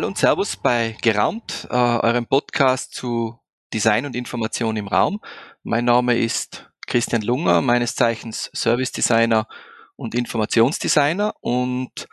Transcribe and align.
Hallo 0.00 0.08
und 0.08 0.16
Servus 0.16 0.56
bei 0.56 0.96
Geraumt, 1.02 1.68
äh, 1.70 1.74
eurem 1.74 2.24
Podcast 2.24 2.94
zu 2.94 3.38
Design 3.74 4.06
und 4.06 4.16
Information 4.16 4.78
im 4.78 4.88
Raum. 4.88 5.20
Mein 5.62 5.84
Name 5.84 6.16
ist 6.16 6.70
Christian 6.86 7.20
Lunger, 7.20 7.60
meines 7.60 7.96
Zeichens 7.96 8.50
Service 8.54 8.92
Designer 8.92 9.46
und 9.96 10.14
Informationsdesigner 10.14 11.34
und 11.42 12.08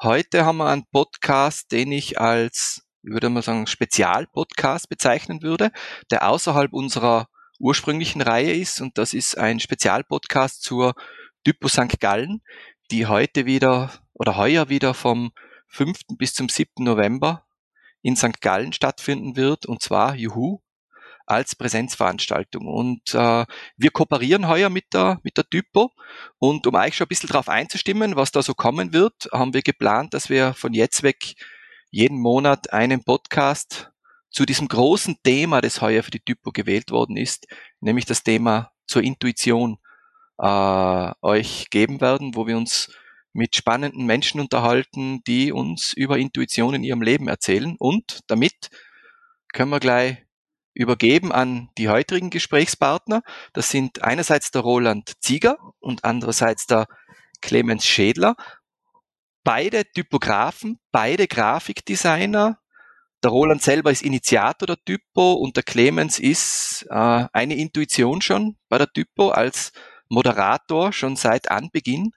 heute 0.00 0.46
haben 0.46 0.56
wir 0.56 0.68
einen 0.70 0.86
Podcast, 0.90 1.72
den 1.72 1.92
ich 1.92 2.18
als, 2.18 2.86
ich 3.02 3.12
würde 3.12 3.28
mal 3.28 3.42
sagen, 3.42 3.66
Spezialpodcast 3.66 4.88
bezeichnen 4.88 5.42
würde, 5.42 5.72
der 6.10 6.26
außerhalb 6.30 6.72
unserer 6.72 7.28
ursprünglichen 7.58 8.22
Reihe 8.22 8.54
ist 8.54 8.80
und 8.80 8.96
das 8.96 9.12
ist 9.12 9.36
ein 9.36 9.60
Spezialpodcast 9.60 10.62
zur 10.62 10.94
Typo 11.44 11.68
St. 11.68 12.00
Gallen, 12.00 12.40
die 12.90 13.04
heute 13.04 13.44
wieder 13.44 13.92
oder 14.14 14.38
heuer 14.38 14.70
wieder 14.70 14.94
vom 14.94 15.32
5. 15.68 16.00
bis 16.16 16.34
zum 16.34 16.48
7. 16.48 16.84
November 16.84 17.46
in 18.02 18.16
St. 18.16 18.40
Gallen 18.40 18.72
stattfinden 18.72 19.36
wird, 19.36 19.66
und 19.66 19.82
zwar, 19.82 20.14
juhu, 20.14 20.60
als 21.26 21.56
Präsenzveranstaltung. 21.56 22.66
Und 22.66 23.14
äh, 23.14 23.44
wir 23.76 23.90
kooperieren 23.90 24.48
heuer 24.48 24.70
mit 24.70 24.94
der, 24.94 25.18
mit 25.24 25.36
der 25.36 25.48
Typo. 25.48 25.90
Und 26.38 26.66
um 26.66 26.74
euch 26.76 26.96
schon 26.96 27.06
ein 27.06 27.08
bisschen 27.08 27.28
darauf 27.28 27.48
einzustimmen, 27.48 28.16
was 28.16 28.30
da 28.30 28.42
so 28.42 28.54
kommen 28.54 28.92
wird, 28.92 29.28
haben 29.32 29.52
wir 29.52 29.62
geplant, 29.62 30.14
dass 30.14 30.30
wir 30.30 30.54
von 30.54 30.72
jetzt 30.72 31.02
weg 31.02 31.34
jeden 31.90 32.20
Monat 32.20 32.72
einen 32.72 33.02
Podcast 33.02 33.90
zu 34.30 34.46
diesem 34.46 34.68
großen 34.68 35.16
Thema, 35.22 35.60
das 35.60 35.80
heuer 35.80 36.02
für 36.02 36.10
die 36.10 36.20
Typo 36.20 36.52
gewählt 36.52 36.90
worden 36.90 37.16
ist, 37.16 37.46
nämlich 37.80 38.04
das 38.04 38.22
Thema 38.22 38.70
zur 38.86 39.02
Intuition 39.02 39.78
äh, 40.38 41.10
euch 41.22 41.70
geben 41.70 42.00
werden, 42.00 42.34
wo 42.34 42.46
wir 42.46 42.56
uns 42.56 42.92
mit 43.36 43.54
spannenden 43.54 44.06
Menschen 44.06 44.40
unterhalten, 44.40 45.22
die 45.26 45.52
uns 45.52 45.92
über 45.92 46.18
Intuition 46.18 46.74
in 46.74 46.82
ihrem 46.82 47.02
Leben 47.02 47.28
erzählen. 47.28 47.76
Und 47.78 48.20
damit 48.28 48.70
können 49.52 49.70
wir 49.70 49.80
gleich 49.80 50.24
übergeben 50.72 51.32
an 51.32 51.68
die 51.78 51.88
heutigen 51.88 52.30
Gesprächspartner. 52.30 53.22
Das 53.52 53.70
sind 53.70 54.02
einerseits 54.02 54.50
der 54.50 54.62
Roland 54.62 55.12
Zieger 55.20 55.58
und 55.80 56.04
andererseits 56.04 56.66
der 56.66 56.86
Clemens 57.40 57.86
Schädler. 57.86 58.36
Beide 59.44 59.84
Typografen, 59.84 60.78
beide 60.90 61.26
Grafikdesigner. 61.26 62.58
Der 63.22 63.30
Roland 63.30 63.62
selber 63.62 63.90
ist 63.90 64.02
Initiator 64.02 64.66
der 64.66 64.82
Typo 64.84 65.34
und 65.34 65.56
der 65.56 65.62
Clemens 65.62 66.18
ist 66.18 66.86
äh, 66.90 67.26
eine 67.32 67.56
Intuition 67.56 68.20
schon 68.20 68.56
bei 68.68 68.78
der 68.78 68.92
Typo 68.92 69.28
als 69.28 69.72
Moderator 70.08 70.92
schon 70.92 71.16
seit 71.16 71.50
Anbeginn. 71.50 72.12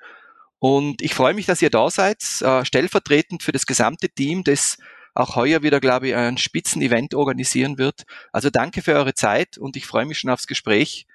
Und 0.59 1.01
ich 1.01 1.13
freue 1.13 1.33
mich, 1.33 1.45
dass 1.45 1.61
ihr 1.61 1.69
da 1.69 1.89
seid, 1.89 2.21
äh, 2.41 2.65
stellvertretend 2.65 3.43
für 3.43 3.53
das 3.53 3.65
gesamte 3.65 4.09
Team, 4.09 4.43
das 4.43 4.77
auch 5.15 5.35
heuer 5.35 5.63
wieder, 5.63 5.79
glaube 5.79 6.09
ich, 6.09 6.15
ein 6.15 6.37
Spitzenevent 6.37 7.13
organisieren 7.13 7.77
wird. 7.77 8.03
Also 8.31 8.49
danke 8.49 8.81
für 8.81 8.93
eure 8.93 9.13
Zeit 9.13 9.57
und 9.57 9.75
ich 9.75 9.85
freue 9.85 10.05
mich 10.05 10.19
schon 10.19 10.29
aufs 10.29 10.47
Gespräch. 10.47 11.07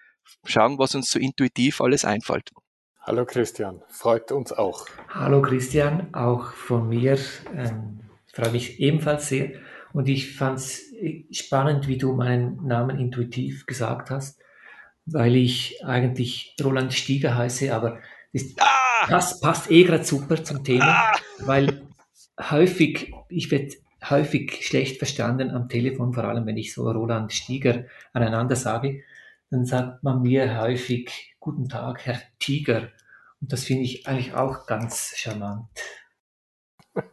Schauen, 0.44 0.78
was 0.78 0.94
uns 0.94 1.10
so 1.10 1.18
intuitiv 1.18 1.80
alles 1.80 2.04
einfällt. 2.04 2.50
Hallo 3.00 3.26
Christian, 3.26 3.82
freut 3.88 4.32
uns 4.32 4.52
auch. 4.52 4.86
Hallo 5.08 5.42
Christian, 5.42 6.12
auch 6.14 6.52
von 6.52 6.88
mir. 6.88 7.18
Ähm, 7.54 8.00
freue 8.32 8.50
mich 8.50 8.80
ebenfalls 8.80 9.28
sehr. 9.28 9.52
Und 9.92 10.08
ich 10.08 10.36
fand 10.36 10.58
es 10.58 10.92
spannend, 11.30 11.86
wie 11.86 11.98
du 11.98 12.14
meinen 12.14 12.66
Namen 12.66 12.98
intuitiv 12.98 13.66
gesagt 13.66 14.10
hast, 14.10 14.40
weil 15.04 15.36
ich 15.36 15.84
eigentlich 15.84 16.56
Roland 16.62 16.94
Stieger 16.94 17.36
heiße, 17.36 17.74
aber 17.74 18.00
ah! 18.58 18.73
Das 19.08 19.40
passt 19.40 19.70
eh 19.70 19.84
gerade 19.84 20.04
super 20.04 20.42
zum 20.42 20.64
Thema, 20.64 20.86
ah! 20.86 21.12
weil 21.40 21.82
häufig, 22.40 23.12
ich 23.28 23.50
werde 23.50 23.74
häufig 24.10 24.66
schlecht 24.66 24.98
verstanden 24.98 25.50
am 25.50 25.68
Telefon, 25.68 26.12
vor 26.12 26.24
allem 26.24 26.46
wenn 26.46 26.56
ich 26.56 26.74
so 26.74 26.90
Roland 26.90 27.32
Stieger 27.32 27.84
aneinander 28.12 28.56
sage, 28.56 29.02
dann 29.50 29.64
sagt 29.64 30.02
man 30.02 30.22
mir 30.22 30.60
häufig, 30.60 31.34
guten 31.38 31.68
Tag, 31.68 32.06
Herr 32.06 32.20
Tiger. 32.38 32.90
Und 33.40 33.52
das 33.52 33.64
finde 33.64 33.84
ich 33.84 34.06
eigentlich 34.06 34.34
auch 34.34 34.66
ganz 34.66 35.14
charmant. 35.16 35.68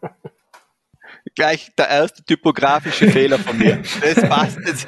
Gleich 1.36 1.74
der 1.76 1.88
erste 1.88 2.24
typografische 2.24 3.10
Fehler 3.10 3.38
von 3.38 3.58
mir. 3.58 3.84
Das 4.02 4.28
passt. 4.28 4.58
Das, 4.66 4.88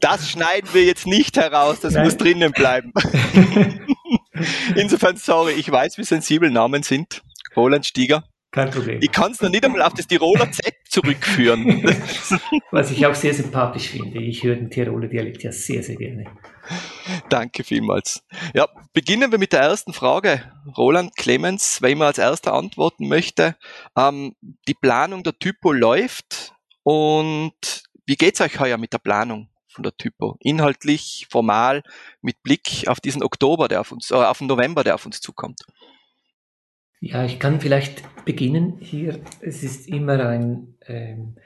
das 0.00 0.30
schneiden 0.30 0.68
wir 0.72 0.84
jetzt 0.84 1.06
nicht 1.06 1.36
heraus, 1.36 1.80
das 1.80 1.94
Nein. 1.94 2.04
muss 2.04 2.16
drinnen 2.16 2.52
bleiben. 2.52 2.92
Insofern, 4.76 5.16
sorry, 5.16 5.52
ich 5.52 5.70
weiß, 5.70 5.98
wie 5.98 6.04
sensibel 6.04 6.50
Namen 6.50 6.82
sind. 6.82 7.22
Roland 7.56 7.86
Stieger. 7.86 8.24
Kein 8.54 8.70
Problem. 8.70 9.00
Ich 9.02 9.10
kann 9.10 9.32
es 9.32 9.40
noch 9.40 9.50
nicht 9.50 9.64
einmal 9.64 9.82
auf 9.82 9.94
das 9.94 10.06
Tiroler 10.06 10.50
Z 10.52 10.72
zurückführen. 10.88 11.82
Was 12.70 12.92
ich 12.92 13.04
auch 13.04 13.14
sehr 13.14 13.34
sympathisch 13.34 13.88
finde. 13.88 14.20
Ich 14.20 14.44
höre 14.44 14.54
den 14.54 14.70
Tiroler 14.70 15.08
Dialekt 15.08 15.42
ja 15.42 15.50
sehr, 15.50 15.82
sehr 15.82 15.96
gerne. 15.96 16.26
Danke 17.28 17.64
vielmals. 17.64 18.22
Ja, 18.54 18.68
beginnen 18.92 19.32
wir 19.32 19.38
mit 19.38 19.52
der 19.52 19.60
ersten 19.60 19.92
Frage. 19.92 20.52
Roland 20.76 21.16
Clemens, 21.16 21.78
wer 21.80 21.90
immer 21.90 22.06
als 22.06 22.18
erster 22.18 22.52
antworten 22.52 23.08
möchte. 23.08 23.56
Ähm, 23.98 24.36
die 24.68 24.74
Planung 24.74 25.24
der 25.24 25.36
Typo 25.36 25.72
läuft 25.72 26.54
und 26.84 27.82
wie 28.06 28.16
geht's 28.16 28.40
euch 28.40 28.60
heuer 28.60 28.78
mit 28.78 28.92
der 28.92 28.98
Planung 28.98 29.48
von 29.74 29.82
der 29.82 29.96
Typo? 29.96 30.36
Inhaltlich, 30.40 31.26
formal, 31.30 31.82
mit 32.22 32.42
Blick 32.42 32.84
auf 32.86 33.00
diesen 33.00 33.22
Oktober, 33.22 33.68
der 33.68 33.80
auf 33.80 33.92
uns, 33.92 34.10
äh, 34.10 34.14
auf 34.14 34.38
den 34.38 34.46
November, 34.46 34.84
der 34.84 34.94
auf 34.94 35.04
uns 35.04 35.20
zukommt. 35.20 35.60
Ja, 37.00 37.24
ich 37.24 37.38
kann 37.38 37.60
vielleicht 37.60 38.02
beginnen 38.24 38.78
hier. 38.80 39.20
Es 39.40 39.62
ist 39.62 39.88
immer 39.88 40.24
ein, 40.26 40.78
ähm, 40.86 41.36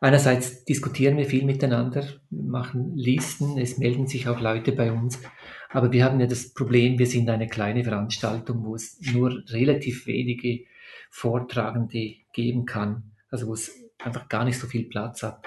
einerseits 0.00 0.64
diskutieren 0.64 1.18
wir 1.18 1.26
viel 1.26 1.44
miteinander, 1.44 2.06
machen 2.30 2.96
Listen, 2.96 3.58
es 3.58 3.76
melden 3.76 4.06
sich 4.06 4.26
auch 4.26 4.40
Leute 4.40 4.72
bei 4.72 4.90
uns, 4.90 5.20
aber 5.68 5.92
wir 5.92 6.04
haben 6.04 6.18
ja 6.18 6.26
das 6.26 6.54
Problem, 6.54 6.98
wir 6.98 7.06
sind 7.06 7.28
eine 7.28 7.46
kleine 7.46 7.84
Veranstaltung, 7.84 8.64
wo 8.64 8.74
es 8.74 8.98
nur 9.12 9.42
relativ 9.48 10.06
wenige 10.06 10.64
Vortragende 11.10 12.14
geben 12.32 12.64
kann, 12.64 13.12
also 13.30 13.48
wo 13.48 13.52
es 13.52 13.70
einfach 13.98 14.30
gar 14.30 14.46
nicht 14.46 14.58
so 14.58 14.66
viel 14.66 14.84
Platz 14.84 15.22
hat. 15.22 15.44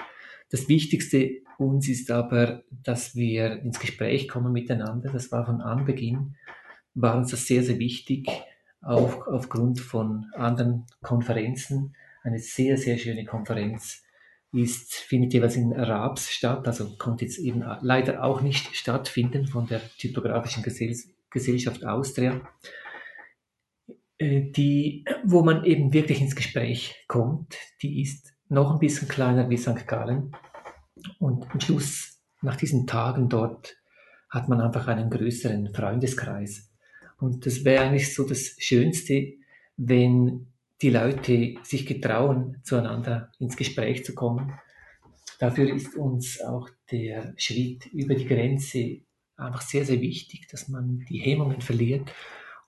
Das 0.50 0.68
Wichtigste 0.68 1.42
uns 1.58 1.88
ist 1.88 2.10
aber, 2.10 2.62
dass 2.70 3.14
wir 3.14 3.62
ins 3.62 3.80
Gespräch 3.80 4.28
kommen 4.28 4.52
miteinander. 4.52 5.10
Das 5.10 5.32
war 5.32 5.46
von 5.46 5.60
Anbeginn, 5.60 6.36
war 6.94 7.16
uns 7.16 7.30
das 7.30 7.46
sehr, 7.46 7.62
sehr 7.62 7.78
wichtig 7.78 8.28
auch 8.82 9.26
aufgrund 9.26 9.80
von 9.80 10.26
anderen 10.34 10.86
Konferenzen. 11.02 11.94
Eine 12.22 12.38
sehr, 12.38 12.76
sehr 12.76 12.98
schöne 12.98 13.24
Konferenz 13.24 14.02
ist, 14.52 14.94
findet 14.94 15.34
jeweils 15.34 15.56
in 15.56 15.72
Raps 15.72 16.30
statt, 16.30 16.66
also 16.66 16.96
konnte 16.96 17.24
jetzt 17.24 17.38
eben 17.38 17.64
leider 17.80 18.22
auch 18.22 18.40
nicht 18.40 18.74
stattfinden 18.76 19.46
von 19.46 19.66
der 19.66 19.80
Typografischen 19.98 20.62
Gesellschaft 21.30 21.84
Austria, 21.84 22.40
äh, 24.18 24.50
die, 24.50 25.04
wo 25.24 25.42
man 25.42 25.64
eben 25.64 25.92
wirklich 25.92 26.20
ins 26.20 26.36
Gespräch 26.36 27.04
kommt. 27.08 27.56
Die 27.82 28.00
ist 28.00 28.35
noch 28.48 28.72
ein 28.72 28.78
bisschen 28.78 29.08
kleiner 29.08 29.48
wie 29.50 29.56
St. 29.56 29.86
Gallen 29.86 30.34
und 31.18 31.50
am 31.50 31.60
Schluss, 31.60 32.20
nach 32.42 32.56
diesen 32.56 32.86
Tagen 32.86 33.28
dort, 33.28 33.76
hat 34.30 34.48
man 34.48 34.60
einfach 34.60 34.86
einen 34.88 35.10
größeren 35.10 35.72
Freundeskreis. 35.74 36.70
Und 37.18 37.46
das 37.46 37.64
wäre 37.64 37.84
eigentlich 37.84 38.14
so 38.14 38.24
das 38.24 38.56
Schönste, 38.58 39.34
wenn 39.76 40.48
die 40.82 40.90
Leute 40.90 41.54
sich 41.62 41.86
getrauen, 41.86 42.60
zueinander 42.62 43.32
ins 43.38 43.56
Gespräch 43.56 44.04
zu 44.04 44.14
kommen. 44.14 44.58
Dafür 45.38 45.74
ist 45.74 45.96
uns 45.96 46.40
auch 46.40 46.68
der 46.90 47.34
Schritt 47.36 47.86
über 47.86 48.14
die 48.14 48.26
Grenze 48.26 49.00
einfach 49.36 49.62
sehr, 49.62 49.84
sehr 49.84 50.00
wichtig, 50.00 50.48
dass 50.48 50.68
man 50.68 51.04
die 51.08 51.18
Hemmungen 51.18 51.60
verliert. 51.60 52.12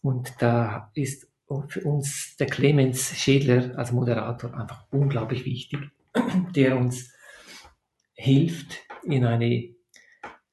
Und 0.02 0.34
da 0.38 0.90
ist 0.94 1.27
für 1.68 1.82
uns 1.82 2.36
der 2.38 2.46
Clemens 2.46 3.16
Schädler 3.16 3.78
als 3.78 3.92
Moderator 3.92 4.54
einfach 4.54 4.86
unglaublich 4.90 5.44
wichtig, 5.44 5.80
der 6.54 6.76
uns 6.76 7.12
hilft, 8.14 8.80
in 9.04 9.24
eine 9.24 9.74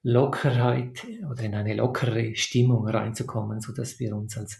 Lockerheit 0.03 1.06
oder 1.30 1.44
in 1.44 1.56
eine 1.56 1.74
lockere 1.74 2.36
Stimmung 2.36 2.88
reinzukommen, 2.88 3.59
so 3.59 3.74
dass 3.74 4.00
wir 4.00 4.15
uns 4.15 4.38
als 4.38 4.59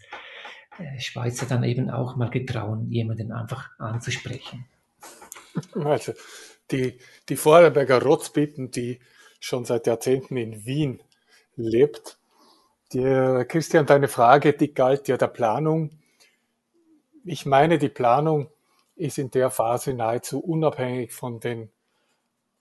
äh, 0.80 1.00
Schweizer 1.00 1.46
dann 1.46 1.64
eben 1.64 1.90
auch 1.90 2.16
mal 2.16 2.30
getrauen, 2.30 2.90
jemanden 2.90 3.31
einfach 3.31 3.70
anzusprechen. 3.78 4.66
Also 5.74 6.14
die, 6.72 6.98
die 7.30 7.36
Vorarlberger 7.36 8.02
Rotzbitten, 8.02 8.72
die 8.72 9.00
schon 9.40 9.66
seit 9.66 9.88
Jahrzehnten 9.88 10.36
in 10.36 10.66
Wien 10.66 11.02
lebt. 11.56 12.18
Die, 12.92 13.46
Christian, 13.48 13.86
deine 13.86 14.08
Frage, 14.08 14.54
die 14.54 14.74
galt 14.74 15.08
ja 15.08 15.18
der 15.18 15.28
Planung. 15.28 15.92
Ich 17.27 17.48
meine, 17.48 17.80
die 17.80 17.89
Planung 17.89 18.51
ist 18.95 19.18
in 19.18 19.31
der 19.31 19.50
Phase 19.50 19.95
nahezu 19.95 20.39
unabhängig 20.39 21.12
von 21.12 21.39
den 21.39 21.72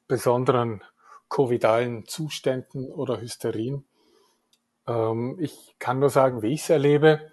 besonderen 0.08 0.82
covidalen 1.28 2.06
Zuständen 2.06 2.90
oder 2.90 3.20
Hysterien. 3.20 3.84
Ähm, 4.86 5.36
ich 5.38 5.76
kann 5.78 5.98
nur 5.98 6.08
sagen, 6.08 6.40
wie 6.40 6.54
ich 6.54 6.62
es 6.62 6.70
erlebe. 6.70 7.30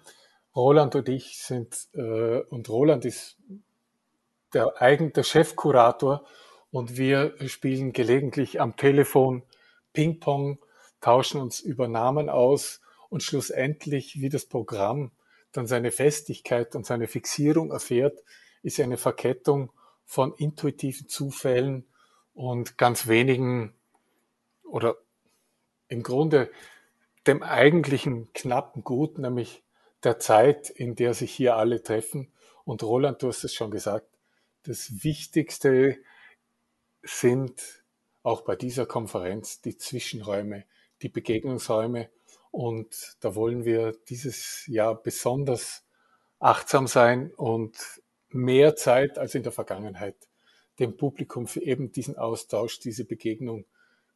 Roland 0.54 0.94
und 0.94 1.08
ich 1.08 1.38
sind, 1.38 1.88
äh, 1.94 2.40
und 2.50 2.68
Roland 2.68 3.06
ist 3.06 3.38
der 4.52 4.82
eigene 4.82 5.24
Chefkurator 5.24 6.26
und 6.70 6.98
wir 6.98 7.34
spielen 7.48 7.94
gelegentlich 7.94 8.60
am 8.60 8.76
Telefon 8.76 9.42
Ping-Pong, 9.94 10.58
tauschen 11.00 11.40
uns 11.40 11.60
über 11.60 11.88
Namen 11.88 12.28
aus 12.28 12.82
und 13.08 13.22
schlussendlich, 13.22 14.20
wie 14.20 14.28
das 14.28 14.44
Programm 14.44 15.12
dann 15.52 15.66
seine 15.66 15.90
Festigkeit 15.90 16.74
und 16.74 16.86
seine 16.86 17.06
Fixierung 17.06 17.70
erfährt, 17.70 18.18
ist 18.62 18.80
eine 18.80 18.96
Verkettung 18.96 19.72
von 20.04 20.34
intuitiven 20.34 21.08
Zufällen 21.08 21.86
und 22.34 22.78
ganz 22.78 23.06
wenigen 23.06 23.74
oder 24.64 24.96
im 25.88 26.02
Grunde 26.02 26.50
dem 27.26 27.42
eigentlichen 27.42 28.32
knappen 28.32 28.82
Gut, 28.82 29.18
nämlich 29.18 29.62
der 30.02 30.18
Zeit, 30.18 30.70
in 30.70 30.96
der 30.96 31.14
sich 31.14 31.32
hier 31.32 31.56
alle 31.56 31.82
treffen. 31.82 32.32
Und 32.64 32.82
Roland, 32.82 33.22
du 33.22 33.28
hast 33.28 33.44
es 33.44 33.54
schon 33.54 33.70
gesagt, 33.70 34.06
das 34.64 35.04
Wichtigste 35.04 35.98
sind 37.02 37.82
auch 38.22 38.42
bei 38.42 38.56
dieser 38.56 38.86
Konferenz 38.86 39.60
die 39.60 39.76
Zwischenräume, 39.76 40.64
die 41.02 41.08
Begegnungsräume. 41.08 42.08
Und 42.52 43.16
da 43.20 43.34
wollen 43.34 43.64
wir 43.64 43.92
dieses 44.08 44.66
Jahr 44.68 44.94
besonders 44.94 45.82
achtsam 46.38 46.86
sein 46.86 47.32
und 47.36 47.76
mehr 48.28 48.76
Zeit 48.76 49.18
als 49.18 49.34
in 49.34 49.42
der 49.42 49.52
Vergangenheit 49.52 50.16
dem 50.78 50.96
Publikum 50.96 51.46
für 51.46 51.62
eben 51.62 51.92
diesen 51.92 52.16
Austausch, 52.16 52.78
diese 52.78 53.04
Begegnung 53.04 53.64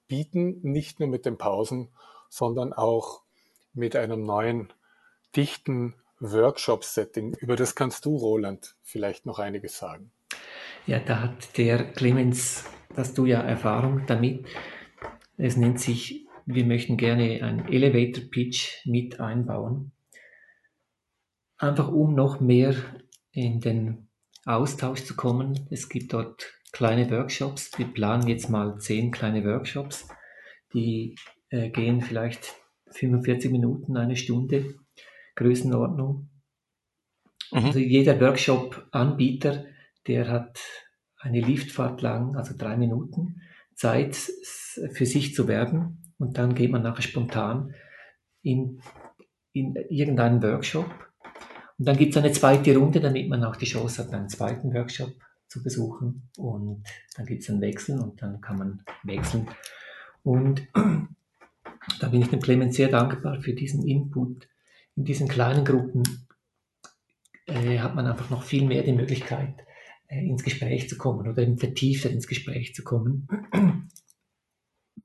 bieten, 0.07 0.61
nicht 0.63 1.01
nur 1.01 1.09
mit 1.09 1.27
den 1.27 1.39
Pausen, 1.39 1.89
sondern 2.29 2.73
auch 2.73 3.23
mit 3.75 3.97
einem 3.97 4.23
neuen, 4.23 4.73
dichten 5.35 5.95
Workshop-Setting. 6.21 7.35
Über 7.41 7.57
das 7.57 7.75
kannst 7.75 8.05
du, 8.05 8.17
Roland, 8.17 8.75
vielleicht 8.83 9.27
noch 9.27 9.39
einiges 9.39 9.79
sagen. 9.79 10.11
Ja, 10.87 10.99
da 10.99 11.21
hat 11.21 11.59
der 11.59 11.93
Clemens, 11.93 12.65
hast 12.97 13.19
du 13.19 13.27
ja 13.27 13.41
Erfahrung 13.41 14.05
damit. 14.07 14.47
Es 15.37 15.57
nennt 15.57 15.81
sich, 15.81 16.26
wir 16.47 16.65
möchten 16.65 16.97
gerne 16.97 17.43
ein 17.43 17.71
Elevator 17.71 18.25
Pitch 18.31 18.87
mit 18.87 19.21
einbauen. 19.21 19.93
Einfach 21.59 21.91
um 21.91 22.15
noch 22.15 22.41
mehr 22.41 22.75
in 23.33 23.61
den 23.61 24.09
Austausch 24.45 25.03
zu 25.05 25.17
kommen. 25.17 25.67
Es 25.71 25.89
gibt 25.89 26.13
dort 26.13 26.53
kleine 26.71 27.11
Workshops. 27.11 27.77
Wir 27.77 27.87
planen 27.87 28.29
jetzt 28.29 28.49
mal 28.49 28.79
zehn 28.79 29.11
kleine 29.11 29.45
Workshops. 29.45 30.09
Die 30.73 31.17
äh, 31.49 31.71
gehen 31.71 32.01
vielleicht 32.01 32.55
45 32.93 33.51
Minuten, 33.51 33.97
eine 33.97 34.15
Stunde, 34.15 34.77
Größenordnung. 35.35 36.31
Mhm. 37.51 37.59
Also 37.59 37.81
jeder 37.81 38.21
Workshop-Anbieter, 38.21 39.65
der 40.07 40.29
hat 40.29 40.61
eine 41.19 41.41
Liftfahrt 41.41 42.03
lang, 42.03 42.37
also 42.37 42.55
drei 42.57 42.77
Minuten, 42.77 43.41
Zeit 43.75 44.15
für 44.15 45.07
sich 45.07 45.35
zu 45.35 45.49
werben 45.49 46.06
und 46.19 46.39
dann 46.39 46.55
geht 46.55 46.71
man 46.71 46.83
nachher 46.83 47.03
spontan 47.03 47.75
in, 48.43 48.81
in 49.53 49.75
irgendeinen 49.89 50.43
Workshop 50.43 50.87
und 51.79 51.87
dann 51.87 51.97
gibt 51.97 52.15
es 52.15 52.23
eine 52.23 52.33
zweite 52.33 52.77
Runde, 52.77 53.01
damit 53.01 53.29
man 53.29 53.45
auch 53.45 53.57
die 53.57 53.67
Chance 53.67 54.05
hat, 54.05 54.13
einen 54.13 54.29
zweiten 54.29 54.73
Workshop 54.73 55.13
zu 55.49 55.63
besuchen 55.63 56.29
und 56.37 56.85
dann 57.17 57.27
gibt 57.27 57.43
es 57.43 57.51
einen 57.51 57.61
Wechsel 57.61 58.01
und 58.01 58.21
dann 58.23 58.41
kann 58.41 58.59
man 58.59 58.83
wechseln 59.05 59.49
und 60.27 60.67
da 62.01 62.09
bin 62.09 62.21
ich 62.21 62.29
dem 62.29 62.41
Clemens 62.41 62.77
sehr 62.77 62.89
dankbar 62.89 63.41
für 63.41 63.53
diesen 63.53 63.87
Input. 63.87 64.49
In 64.97 65.05
diesen 65.05 65.29
kleinen 65.29 65.65
Gruppen 65.65 66.03
äh, 67.47 67.79
hat 67.79 67.95
man 67.95 68.07
einfach 68.07 68.29
noch 68.29 68.43
viel 68.43 68.65
mehr 68.65 68.83
die 68.83 68.93
Möglichkeit, 68.93 69.55
äh, 70.09 70.27
ins 70.27 70.43
Gespräch 70.43 70.89
zu 70.89 70.99
kommen 70.99 71.29
oder 71.29 71.43
eben 71.43 71.59
vertiefter 71.59 72.11
ins 72.11 72.27
Gespräch 72.27 72.75
zu 72.75 72.83
kommen. 72.83 73.29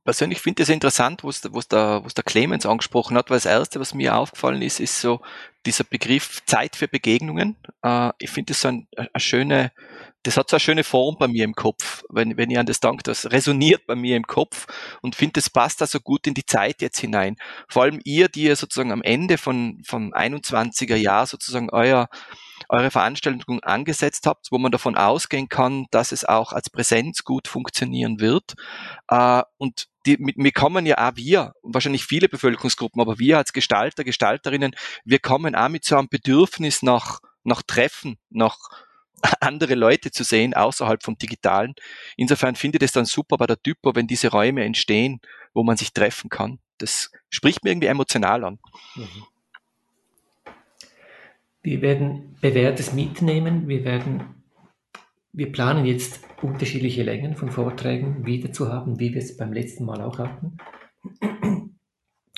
Persönlich 0.04 0.42
finde 0.42 0.64
ich 0.64 0.70
es 0.70 0.74
interessant, 0.74 1.24
was, 1.24 1.42
was, 1.54 1.68
der, 1.68 2.02
was 2.04 2.16
der 2.16 2.24
Clemens 2.24 2.66
angesprochen 2.66 3.16
hat, 3.16 3.30
weil 3.30 3.38
das 3.38 3.46
Erste, 3.46 3.80
was 3.80 3.94
mir 3.94 4.16
aufgefallen 4.16 4.64
ist, 4.64 4.80
ist 4.80 5.00
so 5.00 5.22
dieser 5.68 5.84
Begriff 5.84 6.44
Zeit 6.46 6.76
für 6.76 6.88
Begegnungen. 6.88 7.56
Äh, 7.84 8.10
ich 8.18 8.32
finde 8.32 8.54
das 8.54 8.62
so 8.62 8.70
ein, 8.70 8.88
eine 8.98 9.10
schöne, 9.18 9.72
das 10.24 10.38
hat 10.38 10.50
so 10.50 10.56
eine 10.56 10.60
schöne 10.60 10.84
Form 10.84 11.18
bei 11.20 11.28
mir 11.28 11.44
im 11.44 11.54
Kopf, 11.54 12.04
wenn, 12.10 12.36
wenn 12.36 12.50
ich 12.50 12.58
an 12.58 12.66
das 12.66 12.80
denke, 12.80 13.04
das 13.04 13.32
resoniert 13.32 13.86
bei 13.86 13.96
mir 13.96 14.18
im 14.18 14.26
Kopf 14.26 14.66
und 15.02 15.16
finde, 15.16 15.34
das 15.34 15.52
passt 15.52 15.82
da 15.82 15.86
so 15.86 16.00
gut 16.00 16.26
in 16.26 16.34
die 16.34 16.48
Zeit 16.48 16.82
jetzt 16.82 17.00
hinein. 17.00 17.36
Vor 17.68 17.84
allem 17.84 18.00
ihr, 18.04 18.28
die 18.28 18.46
ihr 18.46 18.56
sozusagen 18.56 18.92
am 18.92 19.04
Ende 19.04 19.38
von, 19.38 19.84
vom 19.86 20.14
21er 20.14 20.96
Jahr 20.96 21.28
sozusagen 21.28 21.70
euer, 21.70 22.10
eure 22.70 22.90
Veranstaltung 22.90 23.60
angesetzt 23.60 24.26
habt, 24.26 24.52
wo 24.52 24.58
man 24.58 24.72
davon 24.72 24.98
ausgehen 24.98 25.48
kann, 25.48 25.86
dass 25.92 26.12
es 26.12 26.26
auch 26.26 26.54
als 26.54 26.72
Präsenz 26.72 27.24
gut 27.24 27.48
funktionieren 27.48 28.20
wird. 28.20 28.56
Äh, 29.08 29.44
und 29.58 29.91
die, 30.06 30.18
wir 30.20 30.52
kommen 30.52 30.86
ja 30.86 31.10
auch 31.10 31.16
wir, 31.16 31.54
wahrscheinlich 31.62 32.06
viele 32.06 32.30
Bevölkerungsgruppen, 32.30 33.02
aber 33.02 33.20
wir 33.20 33.38
als 33.38 33.54
Gestalter, 33.54 34.04
Gestalterinnen, 34.04 34.76
wir 35.06 35.20
kommen 35.20 35.56
auch 35.56 35.70
mit 35.70 35.86
so 35.86 35.98
einem 35.98 36.10
Bedürfnis 36.10 36.82
nach, 36.82 37.20
nach 37.44 37.62
Treffen, 37.62 38.18
nach 38.30 38.58
andere 39.40 39.76
Leute 39.76 40.12
zu 40.12 40.24
sehen 40.24 40.54
außerhalb 40.54 41.04
vom 41.04 41.18
Digitalen. 41.18 41.76
Insofern 42.18 42.56
finde 42.56 42.78
ich 42.78 42.82
das 42.82 42.92
dann 42.92 43.06
super 43.06 43.38
bei 43.38 43.48
der 43.48 43.62
Typo, 43.62 43.96
wenn 43.96 44.08
diese 44.08 44.30
Räume 44.30 44.64
entstehen, 44.64 45.22
wo 45.54 45.64
man 45.64 45.78
sich 45.78 45.94
treffen 45.94 46.30
kann. 46.30 46.60
Das 46.78 47.12
spricht 47.30 47.64
mir 47.64 47.72
irgendwie 47.72 47.88
emotional 47.88 48.44
an. 48.44 48.60
Mhm. 48.96 49.26
Wir 51.64 51.82
werden 51.82 52.38
Bewährtes 52.42 52.94
mitnehmen. 52.94 53.68
Wir 53.68 53.86
werden, 53.86 54.41
wir 55.34 55.52
planen 55.52 55.86
jetzt 55.86 56.20
unterschiedliche 56.42 57.04
Längen 57.04 57.36
von 57.36 57.52
Vorträgen 57.52 58.26
wieder 58.26 58.52
zu 58.52 58.72
haben, 58.72 59.00
wie 59.00 59.14
wir 59.14 59.22
es 59.22 59.38
beim 59.38 59.54
letzten 59.54 59.86
Mal 59.86 60.02
auch 60.02 60.20
hatten. 60.20 60.58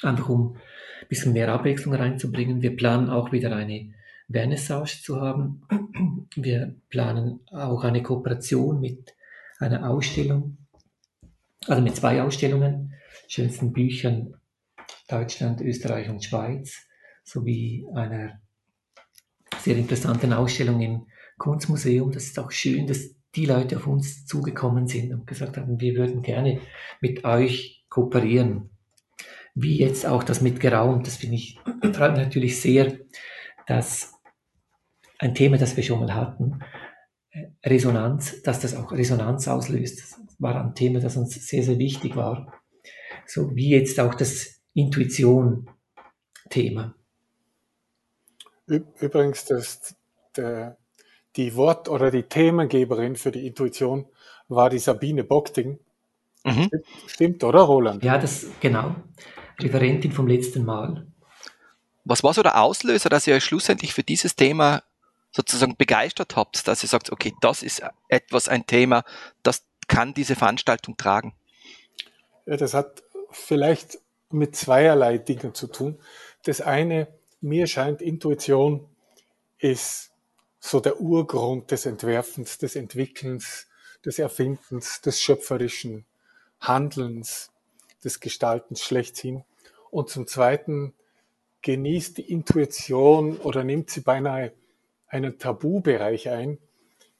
Einfach 0.02 0.30
um 0.30 0.56
ein 0.56 1.08
bisschen 1.08 1.34
mehr 1.34 1.52
Abwechslung 1.52 1.96
reinzubringen. 1.96 2.62
Wir 2.62 2.76
planen 2.76 3.10
auch 3.10 3.32
wieder 3.32 3.56
eine 3.56 3.94
Vernissage 4.32 5.02
zu 5.02 5.22
haben. 5.22 5.64
Wir 6.36 6.76
planen 6.90 7.40
auch 7.52 7.84
eine 7.84 8.04
Kooperation 8.04 8.80
mit 8.80 9.16
einer 9.60 9.90
Ausstellung, 9.90 10.58
also 11.68 11.82
mit 11.82 11.96
zwei 11.96 12.22
Ausstellungen, 12.22 12.94
schönsten 13.28 13.72
Büchern 13.72 14.36
Deutschland, 15.08 15.62
Österreich 15.62 16.10
und 16.10 16.24
Schweiz, 16.24 16.88
sowie 17.24 17.86
einer 17.94 18.42
sehr 19.60 19.78
interessanten 19.78 20.34
Ausstellung 20.34 20.82
im 20.82 21.06
Kunstmuseum. 21.44 22.12
Das 22.12 22.24
ist 22.24 22.40
auch 22.40 22.50
schön, 22.52 22.88
dass 22.88 23.14
die 23.36 23.46
Leute 23.46 23.76
auf 23.76 23.86
uns 23.86 24.26
zugekommen 24.26 24.88
sind 24.88 25.14
und 25.14 25.28
gesagt 25.28 25.58
haben, 25.58 25.82
wir 25.82 25.98
würden 25.98 26.22
gerne 26.22 26.62
mit 27.02 27.26
euch 27.26 27.84
kooperieren. 27.90 28.70
Wie 29.54 29.78
jetzt 29.78 30.06
auch 30.06 30.24
das 30.24 30.40
mit 30.40 30.62
Geraumt, 30.62 31.06
das 31.06 31.18
finde 31.18 31.36
ich, 31.36 31.60
freut 31.94 32.14
mich 32.14 32.22
natürlich 32.22 32.62
sehr, 32.62 32.98
dass 33.68 34.14
ein 35.20 35.36
Thema, 35.36 35.58
das 35.58 35.76
wir 35.76 35.84
schon 35.84 36.00
mal 36.00 36.16
hatten, 36.16 36.62
äh, 37.32 37.48
Resonanz, 37.66 38.42
dass 38.44 38.62
das 38.62 38.74
auch 38.74 38.94
Resonanz 38.94 39.50
auslöst. 39.50 40.00
Das 40.00 40.22
war 40.40 40.64
ein 40.64 40.76
Thema, 40.76 41.02
das 41.02 41.18
uns 41.18 41.34
sehr, 41.34 41.64
sehr 41.64 41.78
wichtig 41.78 42.16
war. 42.16 42.54
So 43.26 43.54
wie 43.54 43.72
jetzt 43.72 44.00
auch 44.00 44.16
das 44.16 44.62
Intuition-Thema. 44.74 46.96
Übrigens, 48.66 49.44
das, 49.46 49.98
der, 50.38 50.78
die 51.36 51.56
Wort- 51.56 51.90
oder 51.90 52.12
die 52.12 52.24
Themengeberin 52.24 53.16
für 53.16 53.32
die 53.32 53.48
Intuition 53.48 54.06
war 54.48 54.70
die 54.70 54.80
Sabine 54.80 55.24
Bockting. 55.24 55.80
Mhm. 56.44 56.70
Stimmt, 57.08 57.44
oder 57.44 57.62
Roland? 57.62 58.04
Ja, 58.04 58.18
das 58.18 58.48
genau. 58.60 58.96
Referentin 59.60 60.12
vom 60.12 60.28
letzten 60.28 60.66
Mal. 60.66 61.08
Was 62.06 62.24
war 62.24 62.34
so 62.34 62.44
der 62.44 62.62
Auslöser, 62.62 63.10
dass 63.10 63.28
ihr 63.28 63.36
euch 63.36 63.46
schlussendlich 63.46 63.94
für 63.94 64.04
dieses 64.04 64.36
Thema 64.36 64.84
sozusagen 65.32 65.76
begeistert 65.78 66.36
habt, 66.36 66.68
dass 66.68 66.84
ihr 66.84 66.90
sagt, 66.90 67.12
okay, 67.12 67.34
das 67.42 67.64
ist 67.64 67.82
etwas, 68.10 68.48
ein 68.48 68.68
Thema, 68.68 69.04
das 69.42 69.66
kann 69.88 70.14
diese 70.14 70.36
Veranstaltung 70.36 70.98
tragen? 70.98 71.34
Ja, 72.46 72.58
das 72.58 72.74
hat 72.74 73.04
vielleicht 73.32 74.00
mit 74.30 74.56
zweierlei 74.56 75.18
Dingen 75.18 75.54
zu 75.54 75.68
tun. 75.68 76.00
Das 76.44 76.62
eine, 76.62 77.08
mir 77.42 77.68
scheint 77.68 78.02
Intuition 78.02 78.86
ist 79.60 80.13
so 80.66 80.80
der 80.80 81.02
Urgrund 81.02 81.72
des 81.72 81.86
Entwerfens, 81.86 82.58
des 82.58 82.78
Entwickelns, 82.78 83.68
des 84.06 84.18
Erfindens, 84.18 85.02
des 85.02 85.22
schöpferischen 85.22 86.06
Handelns, 86.62 87.52
des 88.02 88.22
Gestaltens 88.22 88.82
schlechthin. 88.82 89.44
Und 89.92 90.10
zum 90.10 90.26
Zweiten 90.26 90.94
genießt 91.64 92.18
die 92.18 92.32
Intuition 92.32 93.36
oder 93.40 93.66
nimmt 93.66 93.90
sie 93.90 94.00
beinahe 94.00 94.54
einen 95.08 95.38
Tabubereich 95.38 96.30
ein, 96.30 96.60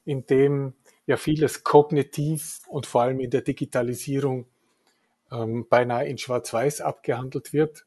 in 0.06 0.24
dem 0.24 0.72
ja 1.04 1.18
vieles 1.18 1.64
kognitiv 1.64 2.62
und 2.66 2.86
vor 2.86 3.02
allem 3.02 3.20
in 3.20 3.28
der 3.28 3.42
Digitalisierung 3.42 4.46
ähm, 5.30 5.66
beinahe 5.68 6.06
in 6.06 6.16
Schwarz-Weiß 6.16 6.80
abgehandelt 6.80 7.52
wird. 7.52 7.84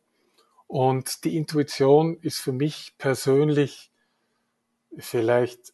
Und 0.67 1.23
die 1.23 1.35
Intuition 1.35 2.19
ist 2.21 2.41
für 2.41 2.51
mich 2.51 2.93
persönlich 2.99 3.91
vielleicht 4.97 5.73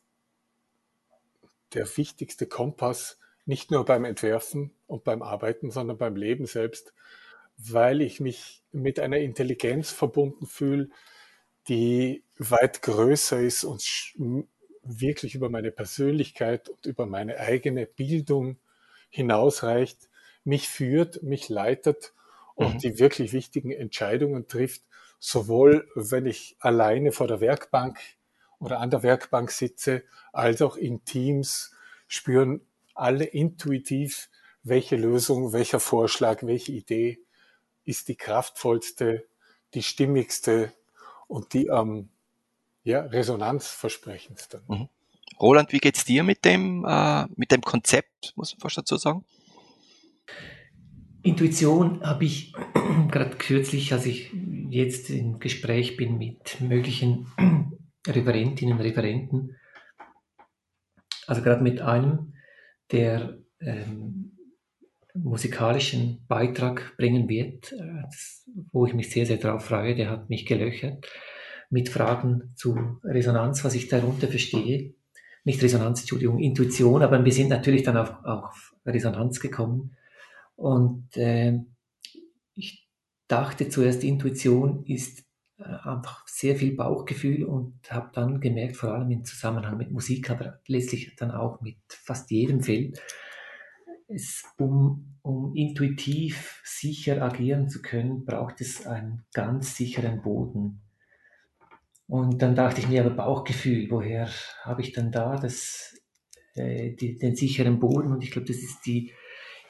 der 1.73 1.85
wichtigste 1.97 2.45
Kompass, 2.45 3.19
nicht 3.45 3.71
nur 3.71 3.85
beim 3.85 4.05
Entwerfen 4.05 4.71
und 4.87 5.03
beim 5.03 5.21
Arbeiten, 5.21 5.71
sondern 5.71 5.97
beim 5.97 6.15
Leben 6.15 6.45
selbst, 6.45 6.93
weil 7.57 8.01
ich 8.01 8.19
mich 8.19 8.63
mit 8.71 8.99
einer 8.99 9.17
Intelligenz 9.17 9.91
verbunden 9.91 10.45
fühle, 10.45 10.89
die 11.67 12.23
weit 12.37 12.81
größer 12.81 13.39
ist 13.39 13.63
und 13.63 13.83
wirklich 14.83 15.35
über 15.35 15.49
meine 15.49 15.71
Persönlichkeit 15.71 16.69
und 16.69 16.85
über 16.85 17.05
meine 17.05 17.37
eigene 17.37 17.85
Bildung 17.85 18.57
hinausreicht, 19.09 20.09
mich 20.43 20.67
führt, 20.67 21.23
mich 21.23 21.49
leitet 21.49 22.13
und 22.55 22.75
mhm. 22.75 22.79
die 22.79 22.99
wirklich 22.99 23.33
wichtigen 23.33 23.71
Entscheidungen 23.71 24.47
trifft, 24.47 24.83
sowohl 25.19 25.87
wenn 25.95 26.25
ich 26.25 26.57
alleine 26.59 27.11
vor 27.11 27.27
der 27.27 27.39
Werkbank 27.39 27.99
oder 28.63 28.79
an 28.79 28.89
der 28.89 29.03
Werkbank 29.03 29.51
sitze, 29.51 30.03
als 30.31 30.61
auch 30.61 30.77
in 30.77 31.03
Teams 31.05 31.71
spüren 32.07 32.61
alle 32.95 33.25
intuitiv, 33.25 34.29
welche 34.63 34.95
Lösung, 34.95 35.51
welcher 35.51 35.79
Vorschlag, 35.79 36.43
welche 36.43 36.71
Idee 36.71 37.19
ist 37.83 38.07
die 38.07 38.15
kraftvollste, 38.15 39.25
die 39.73 39.83
stimmigste 39.83 40.71
und 41.27 41.53
die 41.53 41.69
am 41.69 42.09
ja, 42.83 43.01
resonanzversprechendste. 43.01 44.63
Mhm. 44.67 44.87
Roland, 45.39 45.73
wie 45.73 45.79
geht's 45.79 46.05
dir 46.05 46.23
mit 46.23 46.45
dem, 46.45 46.85
äh, 46.85 47.25
mit 47.35 47.51
dem 47.51 47.61
Konzept, 47.61 48.33
muss 48.35 48.53
man 48.53 48.61
fast 48.61 48.77
dazu 48.77 48.97
sagen? 48.97 49.25
Intuition 51.23 52.01
habe 52.03 52.25
ich 52.25 52.53
gerade 53.11 53.35
kürzlich, 53.37 53.91
als 53.93 54.05
ich 54.05 54.31
jetzt 54.69 55.09
im 55.09 55.39
Gespräch 55.39 55.97
bin 55.97 56.17
mit 56.17 56.61
möglichen 56.61 57.27
Referentinnen, 58.07 58.79
Referenten, 58.79 59.55
also 61.27 61.41
gerade 61.41 61.63
mit 61.63 61.81
einem, 61.81 62.33
der 62.91 63.37
ähm, 63.59 64.37
musikalischen 65.13 66.25
Beitrag 66.27 66.95
bringen 66.97 67.29
wird, 67.29 67.71
äh, 67.71 68.03
wo 68.71 68.85
ich 68.85 68.93
mich 68.93 69.09
sehr, 69.09 69.25
sehr 69.25 69.37
darauf 69.37 69.65
freue, 69.65 69.95
der 69.95 70.09
hat 70.09 70.29
mich 70.29 70.45
gelöchert 70.45 71.07
mit 71.69 71.89
Fragen 71.89 72.53
zu 72.55 72.99
Resonanz, 73.03 73.63
was 73.63 73.75
ich 73.75 73.87
darunter 73.87 74.27
verstehe. 74.27 74.93
Nicht 75.43 75.61
Resonanz, 75.61 76.01
Entschuldigung, 76.01 76.39
Intuition, 76.39 77.01
aber 77.01 77.23
wir 77.23 77.31
sind 77.31 77.49
natürlich 77.49 77.83
dann 77.83 77.97
auf, 77.97 78.23
auf 78.23 78.75
Resonanz 78.85 79.39
gekommen. 79.39 79.95
Und 80.55 81.17
äh, 81.17 81.59
ich 82.53 82.87
dachte 83.27 83.69
zuerst, 83.69 84.03
Intuition 84.03 84.85
ist 84.85 85.25
einfach 85.63 86.27
sehr 86.27 86.55
viel 86.55 86.75
Bauchgefühl 86.75 87.45
und 87.45 87.73
habe 87.89 88.11
dann 88.13 88.41
gemerkt, 88.41 88.77
vor 88.77 88.93
allem 88.93 89.11
im 89.11 89.23
Zusammenhang 89.23 89.77
mit 89.77 89.91
Musik, 89.91 90.29
aber 90.29 90.59
letztlich 90.67 91.15
dann 91.15 91.31
auch 91.31 91.61
mit 91.61 91.77
fast 91.87 92.31
jedem 92.31 92.61
Feld, 92.61 93.01
es, 94.07 94.43
um, 94.57 95.15
um 95.21 95.55
intuitiv 95.55 96.61
sicher 96.63 97.21
agieren 97.21 97.69
zu 97.69 97.81
können, 97.81 98.25
braucht 98.25 98.61
es 98.61 98.85
einen 98.85 99.23
ganz 99.33 99.75
sicheren 99.75 100.21
Boden. 100.21 100.81
Und 102.07 102.41
dann 102.41 102.55
dachte 102.55 102.81
ich 102.81 102.89
mir, 102.89 103.03
aber 103.03 103.15
Bauchgefühl, 103.15 103.89
woher 103.89 104.29
habe 104.63 104.81
ich 104.81 104.91
dann 104.91 105.11
da 105.11 105.35
das, 105.35 105.99
äh, 106.55 106.91
die, 106.91 107.17
den 107.17 107.35
sicheren 107.35 107.79
Boden? 107.79 108.11
Und 108.11 108.23
ich 108.23 108.31
glaube, 108.31 108.47
das 108.47 108.57
ist 108.57 108.85
die, 108.85 109.13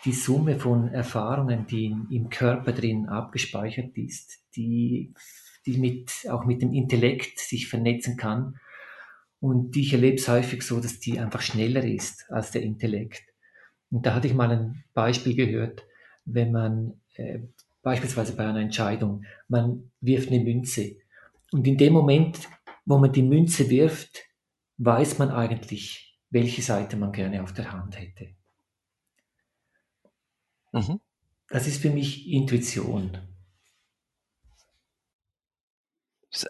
die 0.03 0.11
Summe 0.11 0.59
von 0.59 0.89
Erfahrungen, 0.89 1.67
die 1.67 1.85
in, 1.85 2.07
im 2.09 2.29
Körper 2.29 2.73
drin 2.73 3.07
abgespeichert 3.07 3.95
ist, 3.97 4.43
die, 4.55 5.13
die 5.65 5.77
mit, 5.77 6.11
auch 6.29 6.45
mit 6.45 6.61
dem 6.61 6.73
Intellekt 6.73 7.39
sich 7.39 7.67
vernetzen 7.67 8.17
kann. 8.17 8.59
Und 9.39 9.75
die 9.75 9.81
ich 9.81 9.93
erlebe 9.93 10.15
es 10.15 10.27
häufig 10.27 10.63
so, 10.63 10.79
dass 10.79 10.99
die 10.99 11.19
einfach 11.19 11.41
schneller 11.41 11.83
ist 11.83 12.29
als 12.29 12.51
der 12.51 12.61
Intellekt. 12.63 13.23
Und 13.91 14.05
da 14.05 14.15
hatte 14.15 14.27
ich 14.27 14.33
mal 14.33 14.51
ein 14.51 14.83
Beispiel 14.93 15.35
gehört, 15.35 15.85
wenn 16.25 16.51
man 16.51 17.01
äh, 17.15 17.39
beispielsweise 17.81 18.35
bei 18.35 18.45
einer 18.45 18.61
Entscheidung, 18.61 19.25
man 19.47 19.91
wirft 19.99 20.29
eine 20.29 20.43
Münze 20.43 20.95
und 21.53 21.67
in 21.67 21.77
dem 21.77 21.93
Moment, 21.93 22.49
wo 22.85 22.97
man 22.97 23.13
die 23.13 23.21
Münze 23.21 23.69
wirft, 23.69 24.23
weiß 24.77 25.19
man 25.19 25.29
eigentlich, 25.29 26.19
welche 26.31 26.63
Seite 26.63 26.97
man 26.97 27.11
gerne 27.11 27.43
auf 27.43 27.53
der 27.53 27.71
Hand 27.71 27.99
hätte. 27.99 28.29
Mhm. 30.71 30.99
Das 31.49 31.67
ist 31.67 31.79
für 31.81 31.91
mich 31.91 32.27
Intuition. 32.27 33.19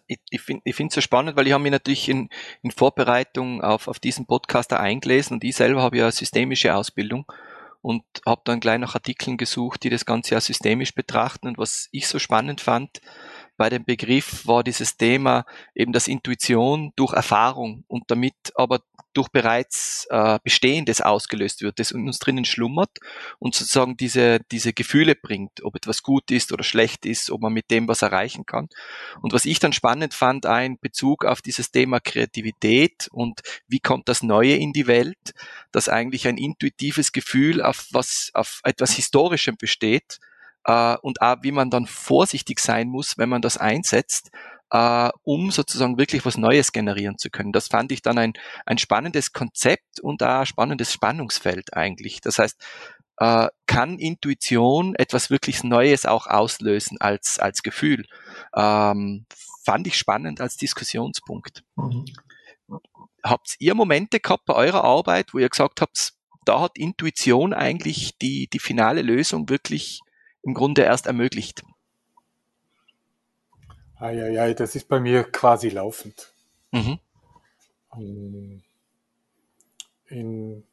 Ich, 0.07 0.19
ich 0.29 0.41
finde 0.41 0.61
es 0.65 0.93
so 0.93 1.01
spannend, 1.01 1.35
weil 1.35 1.47
ich 1.47 1.53
habe 1.53 1.63
mich 1.63 1.71
natürlich 1.71 2.09
in, 2.09 2.29
in 2.61 2.71
Vorbereitung 2.71 3.61
auf, 3.61 3.87
auf 3.87 3.99
diesen 3.99 4.25
Podcast 4.25 4.73
eingelesen 4.73 5.35
und 5.35 5.43
ich 5.43 5.55
selber 5.55 5.81
habe 5.81 5.97
ja 5.97 6.11
systemische 6.11 6.75
Ausbildung 6.75 7.25
und 7.83 8.03
habe 8.25 8.41
dann 8.45 8.61
gleich 8.61 8.79
nach 8.79 8.95
Artikeln 8.95 9.35
gesucht, 9.35 9.83
die 9.83 9.89
das 9.89 10.05
Ganze 10.05 10.35
ja 10.35 10.41
systemisch 10.41 10.95
betrachten. 10.95 11.47
Und 11.47 11.57
was 11.57 11.89
ich 11.91 12.07
so 12.07 12.17
spannend 12.17 12.61
fand, 12.61 13.01
bei 13.57 13.69
dem 13.69 13.85
Begriff 13.85 14.45
war 14.47 14.63
dieses 14.63 14.97
Thema 14.97 15.45
eben 15.75 15.93
das 15.93 16.07
Intuition 16.07 16.91
durch 16.95 17.13
Erfahrung 17.13 17.83
und 17.87 18.03
damit 18.09 18.33
aber 18.55 18.81
durch 19.13 19.29
bereits 19.29 20.07
äh, 20.09 20.39
Bestehendes 20.43 21.01
ausgelöst 21.01 21.61
wird, 21.61 21.79
das 21.79 21.91
in 21.91 22.07
uns 22.07 22.19
drinnen 22.19 22.45
schlummert 22.45 22.97
und 23.39 23.53
sozusagen 23.53 23.95
diese, 23.95 24.39
diese 24.51 24.73
Gefühle 24.73 25.15
bringt, 25.15 25.63
ob 25.63 25.75
etwas 25.75 26.01
gut 26.01 26.31
ist 26.31 26.51
oder 26.51 26.63
schlecht 26.63 27.05
ist, 27.05 27.29
ob 27.29 27.41
man 27.41 27.53
mit 27.53 27.69
dem 27.69 27.87
was 27.87 28.01
erreichen 28.01 28.45
kann. 28.45 28.69
Und 29.21 29.33
was 29.33 29.45
ich 29.45 29.59
dann 29.59 29.73
spannend 29.73 30.13
fand, 30.13 30.45
ein 30.45 30.79
Bezug 30.79 31.25
auf 31.25 31.41
dieses 31.41 31.71
Thema 31.71 31.99
Kreativität 31.99 33.07
und 33.11 33.41
wie 33.67 33.79
kommt 33.79 34.09
das 34.09 34.23
Neue 34.23 34.55
in 34.55 34.73
die 34.73 34.87
Welt, 34.87 35.33
dass 35.71 35.89
eigentlich 35.89 36.27
ein 36.27 36.37
intuitives 36.37 37.11
Gefühl 37.11 37.61
auf 37.61 37.87
was, 37.91 38.31
auf 38.33 38.61
etwas 38.63 38.93
Historischem 38.93 39.57
besteht, 39.57 40.19
äh, 40.65 40.95
und 41.01 41.21
auch 41.21 41.37
wie 41.41 41.51
man 41.51 41.69
dann 41.69 41.87
vorsichtig 41.87 42.59
sein 42.59 42.87
muss, 42.89 43.17
wenn 43.17 43.29
man 43.29 43.41
das 43.41 43.57
einsetzt, 43.57 44.31
äh, 44.71 45.09
um 45.23 45.51
sozusagen 45.51 45.97
wirklich 45.97 46.25
was 46.25 46.37
Neues 46.37 46.71
generieren 46.71 47.17
zu 47.17 47.29
können. 47.29 47.51
Das 47.51 47.67
fand 47.67 47.91
ich 47.91 48.01
dann 48.01 48.17
ein, 48.17 48.33
ein 48.65 48.77
spannendes 48.77 49.31
Konzept 49.33 49.99
und 50.01 50.23
auch 50.23 50.39
ein 50.39 50.45
spannendes 50.45 50.91
Spannungsfeld 50.91 51.73
eigentlich. 51.75 52.21
Das 52.21 52.39
heißt, 52.39 52.59
äh, 53.17 53.47
kann 53.67 53.99
Intuition 53.99 54.95
etwas 54.95 55.29
wirklich 55.29 55.63
Neues 55.63 56.05
auch 56.05 56.27
auslösen 56.27 56.99
als, 56.99 57.39
als 57.39 57.61
Gefühl? 57.61 58.05
Ähm, 58.55 59.25
fand 59.63 59.87
ich 59.87 59.97
spannend 59.97 60.41
als 60.41 60.57
Diskussionspunkt. 60.57 61.63
Mhm. 61.75 62.05
Habt 63.23 63.55
ihr 63.59 63.75
Momente 63.75 64.19
gehabt 64.19 64.45
bei 64.45 64.55
eurer 64.55 64.83
Arbeit, 64.83 65.33
wo 65.33 65.37
ihr 65.37 65.49
gesagt 65.49 65.79
habt, 65.79 66.13
da 66.45 66.59
hat 66.59 66.77
Intuition 66.77 67.53
eigentlich 67.53 68.17
die, 68.17 68.49
die 68.51 68.59
finale 68.59 69.01
Lösung 69.01 69.47
wirklich 69.47 70.01
im 70.43 70.53
Grunde 70.53 70.83
erst 70.83 71.07
ermöglicht. 71.07 71.63
Eieiei, 73.95 74.53
das 74.53 74.75
ist 74.75 74.87
bei 74.87 74.99
mir 74.99 75.23
quasi 75.23 75.69
laufend. 75.69 76.33
Mhm. 76.71 76.99
Ähm, 77.95 78.63
in, 80.07 80.63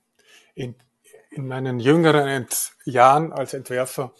in, 0.54 0.74
in 1.30 1.46
meinen 1.46 1.78
jüngeren 1.78 2.26
Ent 2.26 2.72
Jahren 2.84 3.32
als 3.32 3.54
Entwerfer 3.54 4.12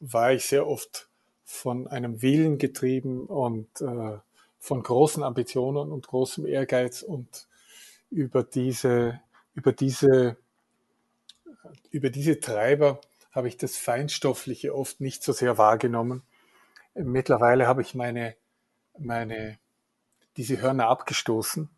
war 0.00 0.32
ich 0.32 0.46
sehr 0.46 0.66
oft 0.66 1.08
von 1.44 1.86
einem 1.86 2.22
Willen 2.22 2.58
getrieben 2.58 3.26
und 3.26 3.80
äh, 3.80 4.18
von 4.58 4.82
großen 4.82 5.22
Ambitionen 5.22 5.92
und 5.92 6.08
großem 6.08 6.44
Ehrgeiz 6.44 7.02
und 7.02 7.46
über 8.10 8.42
diese, 8.42 9.20
über 9.54 9.72
diese, 9.72 10.36
über 11.90 12.10
diese 12.10 12.40
Treiber 12.40 13.00
habe 13.36 13.48
ich 13.48 13.58
das 13.58 13.76
Feinstoffliche 13.76 14.74
oft 14.74 15.00
nicht 15.00 15.22
so 15.22 15.32
sehr 15.32 15.58
wahrgenommen. 15.58 16.22
Mittlerweile 16.94 17.66
habe 17.66 17.82
ich 17.82 17.94
meine, 17.94 18.34
meine, 18.98 19.58
diese 20.38 20.60
Hörner 20.60 20.88
abgestoßen 20.88 21.68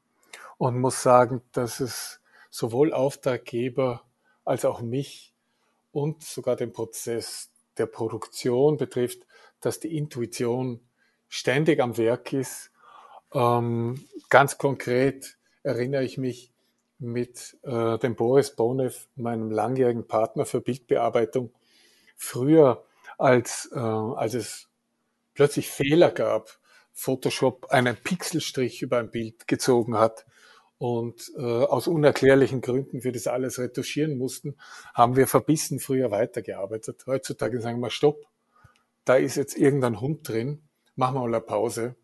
und 0.57 0.81
muss 0.81 1.03
sagen, 1.03 1.43
dass 1.53 1.81
es 1.81 2.21
sowohl 2.49 2.93
Auftraggeber 2.93 4.05
als 4.45 4.65
auch 4.65 4.81
mich 4.81 5.35
und 5.91 6.23
sogar 6.23 6.55
den 6.55 6.73
Prozess 6.73 7.51
der 7.77 7.87
Produktion 7.87 8.77
betrifft, 8.77 9.27
dass 9.61 9.81
die 9.81 9.97
Intuition 9.97 10.81
ständig 11.29 11.81
am 11.81 11.97
Werk 11.97 12.33
ist. 12.33 12.71
Ähm, 13.33 14.07
ganz 14.31 14.59
konkret 14.59 15.37
erinnere 15.65 16.05
ich 16.05 16.19
mich 16.19 16.53
mit 16.99 17.57
äh, 17.63 17.99
dem 17.99 18.17
Boris 18.17 18.55
Bonev, 18.55 19.07
meinem 19.17 19.51
langjährigen 19.51 20.07
Partner 20.07 20.45
für 20.45 20.61
Bildbearbeitung, 20.61 21.53
früher, 22.17 22.85
als, 23.17 23.71
äh, 23.73 23.79
als 23.79 24.35
es 24.35 24.69
plötzlich 25.35 25.71
Fehler 25.71 26.11
gab, 26.11 26.59
Photoshop 26.93 27.67
einen 27.71 27.97
Pixelstrich 27.97 28.83
über 28.83 28.99
ein 28.99 29.11
Bild 29.11 29.47
gezogen 29.47 29.99
hat 29.99 30.27
und 30.79 31.33
äh, 31.37 31.43
aus 31.43 31.87
unerklärlichen 31.87 32.61
Gründen 32.61 33.05
wir 33.05 33.13
das 33.13 33.27
alles 33.27 33.59
retuschieren 33.59 34.19
mussten, 34.19 34.57
haben 34.95 35.17
wir 35.17 35.27
verbissen 35.27 35.79
früher 35.79 36.11
weitergearbeitet. 36.11 37.05
Heutzutage 37.07 37.61
sagen 37.61 37.81
wir, 37.81 37.91
stopp, 37.91 38.27
da 39.05 39.15
ist 39.17 39.37
jetzt 39.37 39.57
irgendein 39.57 40.01
Hund 40.01 40.29
drin, 40.29 40.63
machen 40.97 41.15
wir 41.15 41.21
mal 41.21 41.35
eine 41.35 41.41
Pause. 41.41 41.95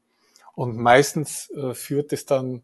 Und 0.55 0.77
meistens 0.77 1.51
äh, 1.51 1.75
führt 1.75 2.13
es 2.13 2.27
dann 2.27 2.63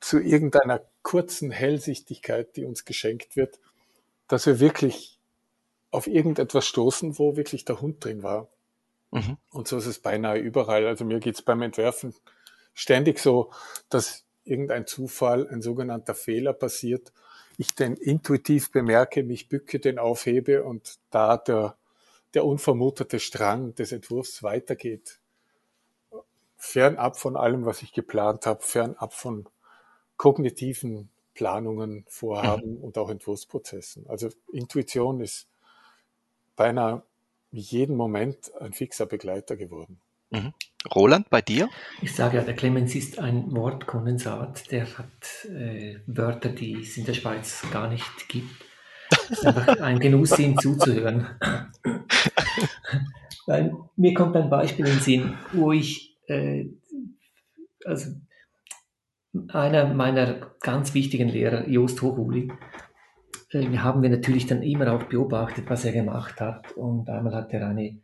zu 0.00 0.18
irgendeiner 0.18 0.82
kurzen 1.02 1.50
Hellsichtigkeit, 1.50 2.56
die 2.56 2.64
uns 2.64 2.84
geschenkt 2.84 3.36
wird, 3.36 3.58
dass 4.28 4.46
wir 4.46 4.60
wirklich 4.60 5.18
auf 5.90 6.06
irgendetwas 6.06 6.66
stoßen, 6.66 7.18
wo 7.18 7.36
wirklich 7.36 7.64
der 7.64 7.80
Hund 7.80 8.04
drin 8.04 8.22
war. 8.22 8.48
Mhm. 9.10 9.36
Und 9.50 9.68
so 9.68 9.76
ist 9.76 9.86
es 9.86 9.98
beinahe 9.98 10.38
überall. 10.38 10.86
Also 10.86 11.04
mir 11.04 11.20
geht 11.20 11.34
es 11.34 11.42
beim 11.42 11.62
Entwerfen 11.62 12.14
ständig 12.74 13.18
so, 13.18 13.50
dass 13.88 14.24
irgendein 14.44 14.86
Zufall, 14.86 15.48
ein 15.48 15.62
sogenannter 15.62 16.14
Fehler 16.14 16.52
passiert, 16.52 17.12
ich 17.56 17.74
den 17.74 17.96
intuitiv 17.96 18.70
bemerke, 18.70 19.22
mich 19.22 19.48
bücke, 19.48 19.80
den 19.80 19.98
aufhebe 19.98 20.64
und 20.64 20.98
da 21.10 21.36
der, 21.36 21.76
der 22.32 22.44
unvermutete 22.46 23.20
Strang 23.20 23.74
des 23.74 23.92
Entwurfs 23.92 24.42
weitergeht. 24.42 25.20
Fernab 26.56 27.18
von 27.18 27.36
allem, 27.36 27.66
was 27.66 27.82
ich 27.82 27.92
geplant 27.92 28.46
habe, 28.46 28.62
fernab 28.62 29.12
von 29.12 29.46
kognitiven 30.20 31.08
Planungen, 31.32 32.04
Vorhaben 32.06 32.76
mhm. 32.76 32.84
und 32.84 32.98
auch 32.98 33.08
Entwurfsprozessen. 33.08 34.06
Also 34.06 34.28
Intuition 34.52 35.22
ist 35.22 35.48
beinahe 36.56 37.02
jeden 37.52 37.96
Moment 37.96 38.52
ein 38.60 38.74
fixer 38.74 39.06
Begleiter 39.06 39.56
geworden. 39.56 39.98
Mhm. 40.28 40.52
Roland, 40.94 41.30
bei 41.30 41.40
dir? 41.40 41.70
Ich 42.02 42.14
sage 42.14 42.36
ja, 42.36 42.42
der 42.42 42.54
Clemens 42.54 42.94
ist 42.94 43.18
ein 43.18 43.56
Wortkondensat. 43.56 44.70
Der 44.70 44.98
hat 44.98 45.46
äh, 45.48 46.00
Wörter, 46.06 46.50
die 46.50 46.82
es 46.82 46.98
in 46.98 47.06
der 47.06 47.14
Schweiz 47.14 47.64
gar 47.72 47.88
nicht 47.88 48.28
gibt. 48.28 48.66
Es 49.10 49.38
ist 49.38 49.46
einfach 49.46 49.80
ein 49.80 50.00
Genuss, 50.00 50.38
ihm 50.38 50.58
zuzuhören. 50.58 51.28
Weil 53.46 53.74
mir 53.96 54.12
kommt 54.12 54.36
ein 54.36 54.50
Beispiel 54.50 54.84
in 54.84 54.92
den 54.92 55.00
Sinn, 55.00 55.38
wo 55.54 55.72
ich, 55.72 56.14
äh, 56.26 56.66
also 57.86 58.10
einer 59.48 59.92
meiner 59.94 60.52
ganz 60.60 60.94
wichtigen 60.94 61.28
Lehrer, 61.28 61.68
Jost 61.68 62.02
Hochuli, 62.02 62.52
äh, 63.50 63.78
haben 63.78 64.02
wir 64.02 64.10
natürlich 64.10 64.46
dann 64.46 64.62
immer 64.62 64.92
auch 64.92 65.04
beobachtet, 65.04 65.68
was 65.68 65.84
er 65.84 65.92
gemacht 65.92 66.40
hat. 66.40 66.72
Und 66.72 67.08
einmal 67.08 67.34
hat 67.34 67.52
er 67.52 67.68
eine, 67.68 68.00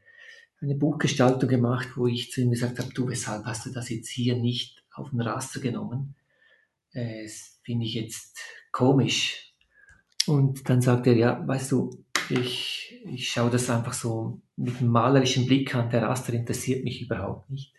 eine 0.61 0.75
Buchgestaltung 0.75 1.49
gemacht, 1.49 1.89
wo 1.97 2.07
ich 2.07 2.31
zu 2.31 2.41
ihm 2.41 2.51
gesagt 2.51 2.79
habe, 2.79 2.93
du, 2.93 3.09
weshalb 3.09 3.45
hast 3.45 3.67
du 3.67 3.71
das 3.71 3.89
jetzt 3.89 4.09
hier 4.09 4.37
nicht 4.37 4.85
auf 4.93 5.11
den 5.11 5.21
Raster 5.21 5.61
genommen? 5.61 6.15
Das 6.93 7.61
finde 7.63 7.85
ich 7.85 7.95
jetzt 7.95 8.41
komisch. 8.73 9.53
Und 10.27 10.69
dann 10.69 10.81
sagt 10.81 11.07
er, 11.07 11.15
ja, 11.15 11.47
weißt 11.47 11.73
du, 11.73 12.05
ich, 12.31 13.01
ich 13.05 13.29
schaue 13.29 13.51
das 13.51 13.71
einfach 13.71 13.93
so 13.93 14.41
mit 14.57 14.79
einem 14.79 14.91
malerischen 14.91 15.47
Blick 15.47 15.75
an, 15.75 15.91
der 15.91 16.03
Raster 16.03 16.33
interessiert 16.33 16.83
mich 16.83 17.03
überhaupt 17.03 17.51
nicht. 17.51 17.73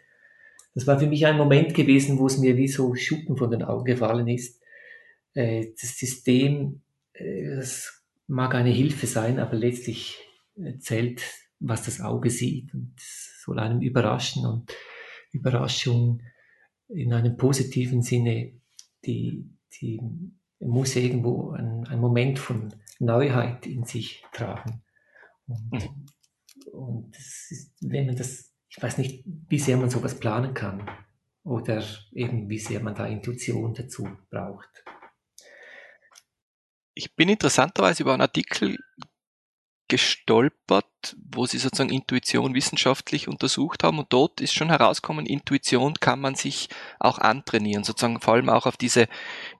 Das 0.78 0.88
war 0.88 1.00
für 1.00 1.08
mich 1.08 1.26
ein 1.26 1.38
Moment 1.38 1.74
gewesen, 1.74 2.20
wo 2.20 2.28
es 2.28 2.38
mir 2.38 2.56
wie 2.56 2.68
so 2.68 2.94
Schuppen 2.96 3.36
von 3.36 3.50
den 3.50 3.64
Augen 3.64 3.86
gefallen 3.86 4.28
ist. 4.28 4.62
Äh, 5.34 5.68
das 5.80 5.98
System 5.98 6.82
es 7.20 8.04
mag 8.28 8.56
eine 8.56 8.70
Hilfe 8.70 9.08
sein, 9.08 9.40
aber 9.40 9.56
letztlich 9.56 10.18
zählt, 10.80 11.24
was 11.60 11.84
das 11.84 12.02
Auge 12.02 12.30
sieht 12.30 12.74
und 12.74 12.94
es 12.98 13.42
soll 13.44 13.60
einem 13.60 13.82
überraschen 13.82 14.46
und 14.46 14.76
Überraschung 15.32 16.22
in 16.90 17.14
einem 17.14 17.38
positiven 17.38 18.02
Sinne, 18.02 18.54
die, 19.06 19.50
die 19.80 20.00
muss 20.60 20.96
irgendwo 20.96 21.52
ein, 21.52 21.86
ein 21.88 22.00
Moment 22.00 22.40
von 22.40 22.74
Neuheit 23.00 23.66
in 23.68 23.84
sich 23.84 24.24
tragen. 24.32 24.84
Und, 25.48 25.72
mhm. 25.72 26.72
und 26.72 27.18
ist, 27.18 27.74
wenn 27.82 28.08
man 28.08 28.16
das, 28.16 28.54
ich 28.78 28.84
weiß 28.84 29.00
nicht, 29.00 29.24
wie 29.26 29.60
sehr 29.60 29.76
man 29.76 29.90
sowas 29.90 30.20
planen 30.20 30.54
kann 30.54 30.88
oder 31.44 31.84
eben 32.14 32.48
wie 32.48 32.60
sehr 32.60 32.80
man 32.80 32.94
da 32.94 33.08
Intuition 33.08 33.74
dazu 33.74 34.08
braucht. 34.30 34.70
Ich 36.94 37.16
bin 37.16 37.28
interessanterweise 37.28 38.04
über 38.04 38.14
einen 38.14 38.22
Artikel 38.22 38.78
gestolpert, 39.88 41.16
wo 41.32 41.46
sie 41.46 41.58
sozusagen 41.58 41.90
Intuition 41.90 42.54
wissenschaftlich 42.54 43.28
untersucht 43.28 43.84
haben 43.84 44.00
und 44.00 44.12
dort 44.12 44.42
ist 44.42 44.54
schon 44.54 44.70
herausgekommen, 44.70 45.26
Intuition 45.26 45.96
kann 45.96 46.20
man 46.20 46.36
sich 46.36 46.68
auch 47.00 47.18
antrainieren, 47.18 47.84
sozusagen 47.84 48.20
vor 48.20 48.34
allem 48.34 48.50
auch 48.50 48.66
auf 48.66 48.78
diese 48.78 49.08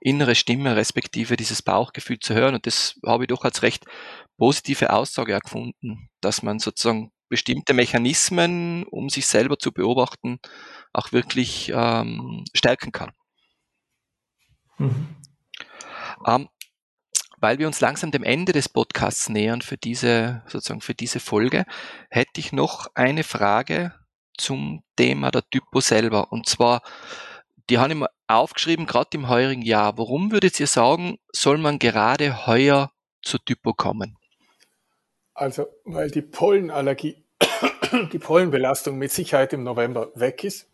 innere 0.00 0.34
Stimme 0.34 0.76
respektive 0.76 1.36
dieses 1.36 1.62
Bauchgefühl 1.62 2.20
zu 2.20 2.34
hören 2.34 2.54
und 2.54 2.66
das 2.66 3.00
habe 3.04 3.24
ich 3.24 3.28
doch 3.28 3.44
als 3.44 3.62
recht 3.62 3.86
positive 4.36 4.92
Aussage 4.92 5.38
gefunden, 5.40 6.10
dass 6.20 6.42
man 6.42 6.58
sozusagen 6.58 7.10
bestimmte 7.28 7.74
Mechanismen, 7.74 8.84
um 8.84 9.08
sich 9.08 9.26
selber 9.26 9.58
zu 9.58 9.72
beobachten, 9.72 10.38
auch 10.92 11.12
wirklich 11.12 11.70
ähm, 11.74 12.44
stärken 12.54 12.92
kann. 12.92 13.12
Mhm. 14.78 15.16
Ähm, 16.26 16.48
weil 17.40 17.58
wir 17.58 17.66
uns 17.66 17.80
langsam 17.80 18.10
dem 18.10 18.24
Ende 18.24 18.52
des 18.52 18.68
Podcasts 18.68 19.28
nähern 19.28 19.62
für 19.62 19.76
diese, 19.76 20.42
sozusagen 20.46 20.80
für 20.80 20.94
diese 20.94 21.20
Folge, 21.20 21.64
hätte 22.10 22.38
ich 22.40 22.52
noch 22.52 22.88
eine 22.94 23.22
Frage 23.22 23.94
zum 24.36 24.82
Thema 24.96 25.30
der 25.30 25.48
Typo 25.48 25.80
selber. 25.80 26.32
Und 26.32 26.48
zwar, 26.48 26.82
die 27.70 27.78
haben 27.78 28.00
wir 28.00 28.10
aufgeschrieben, 28.26 28.86
gerade 28.86 29.10
im 29.12 29.28
heurigen 29.28 29.62
Jahr. 29.62 29.98
Warum 29.98 30.32
würdet 30.32 30.58
ihr 30.58 30.66
sagen, 30.66 31.18
soll 31.32 31.58
man 31.58 31.78
gerade 31.78 32.46
heuer 32.46 32.90
zur 33.22 33.44
Typo 33.44 33.72
kommen? 33.72 34.16
Also, 35.38 35.68
weil 35.84 36.10
die 36.10 36.22
Pollenallergie, 36.22 37.24
die 38.12 38.18
Pollenbelastung 38.18 38.98
mit 38.98 39.12
Sicherheit 39.12 39.52
im 39.52 39.62
November 39.62 40.10
weg 40.16 40.42
ist, 40.42 40.68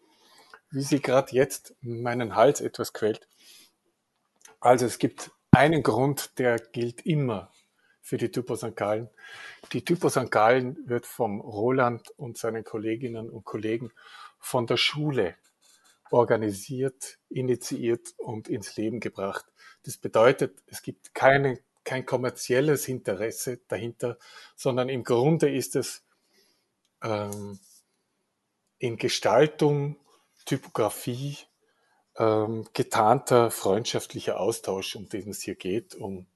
wie 0.70 0.80
sie 0.80 1.02
gerade 1.02 1.32
jetzt 1.32 1.74
meinen 1.82 2.34
Hals 2.34 2.62
etwas 2.62 2.94
quält. 2.94 3.28
Also 4.60 4.86
es 4.86 4.98
gibt 4.98 5.32
einen 5.50 5.82
Grund, 5.82 6.38
der 6.38 6.58
gilt 6.58 7.04
immer 7.04 7.52
für 8.00 8.16
die 8.16 8.30
Typo 8.30 8.56
St. 8.56 8.74
Gallen. 8.74 9.10
Die 9.74 9.84
Typo 9.84 10.08
St. 10.08 10.30
Gallen 10.30 10.78
wird 10.88 11.04
vom 11.04 11.42
Roland 11.42 12.08
und 12.16 12.38
seinen 12.38 12.64
Kolleginnen 12.64 13.28
und 13.28 13.44
Kollegen 13.44 13.92
von 14.38 14.66
der 14.66 14.78
Schule 14.78 15.36
organisiert, 16.10 17.18
initiiert 17.28 18.14
und 18.16 18.48
ins 18.48 18.78
Leben 18.78 19.00
gebracht. 19.00 19.44
Das 19.82 19.98
bedeutet, 19.98 20.62
es 20.68 20.80
gibt 20.80 21.12
keine, 21.12 21.58
kein 21.84 22.06
kommerzielles 22.06 22.88
Interesse 22.88 23.60
dahinter, 23.68 24.18
sondern 24.56 24.88
im 24.88 25.04
Grunde 25.04 25.54
ist 25.54 25.76
es 25.76 26.02
ähm, 27.02 27.58
in 28.78 28.96
Gestaltung, 28.96 29.96
Typografie, 30.44 31.38
ähm, 32.18 32.66
getarnter 32.72 33.50
freundschaftlicher 33.50 34.38
Austausch, 34.38 34.96
um 34.96 35.08
den 35.08 35.30
es 35.30 35.42
hier 35.42 35.54
geht, 35.54 35.94
um, 35.94 36.26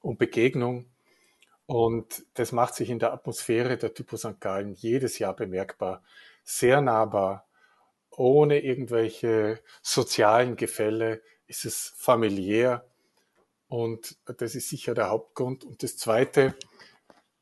um 0.00 0.16
Begegnung. 0.16 0.86
Und 1.66 2.24
das 2.34 2.52
macht 2.52 2.74
sich 2.74 2.90
in 2.90 2.98
der 2.98 3.12
Atmosphäre 3.12 3.78
der 3.78 3.94
Typo 3.94 4.16
St. 4.16 4.40
Gallen 4.40 4.74
jedes 4.74 5.18
Jahr 5.18 5.34
bemerkbar, 5.34 6.02
sehr 6.44 6.80
nahbar, 6.80 7.46
ohne 8.10 8.60
irgendwelche 8.60 9.60
sozialen 9.80 10.56
Gefälle, 10.56 11.22
ist 11.46 11.64
es 11.64 11.92
familiär. 11.96 12.84
Und 13.72 14.18
das 14.26 14.54
ist 14.54 14.68
sicher 14.68 14.92
der 14.92 15.08
Hauptgrund. 15.08 15.64
Und 15.64 15.82
das 15.82 15.96
Zweite 15.96 16.54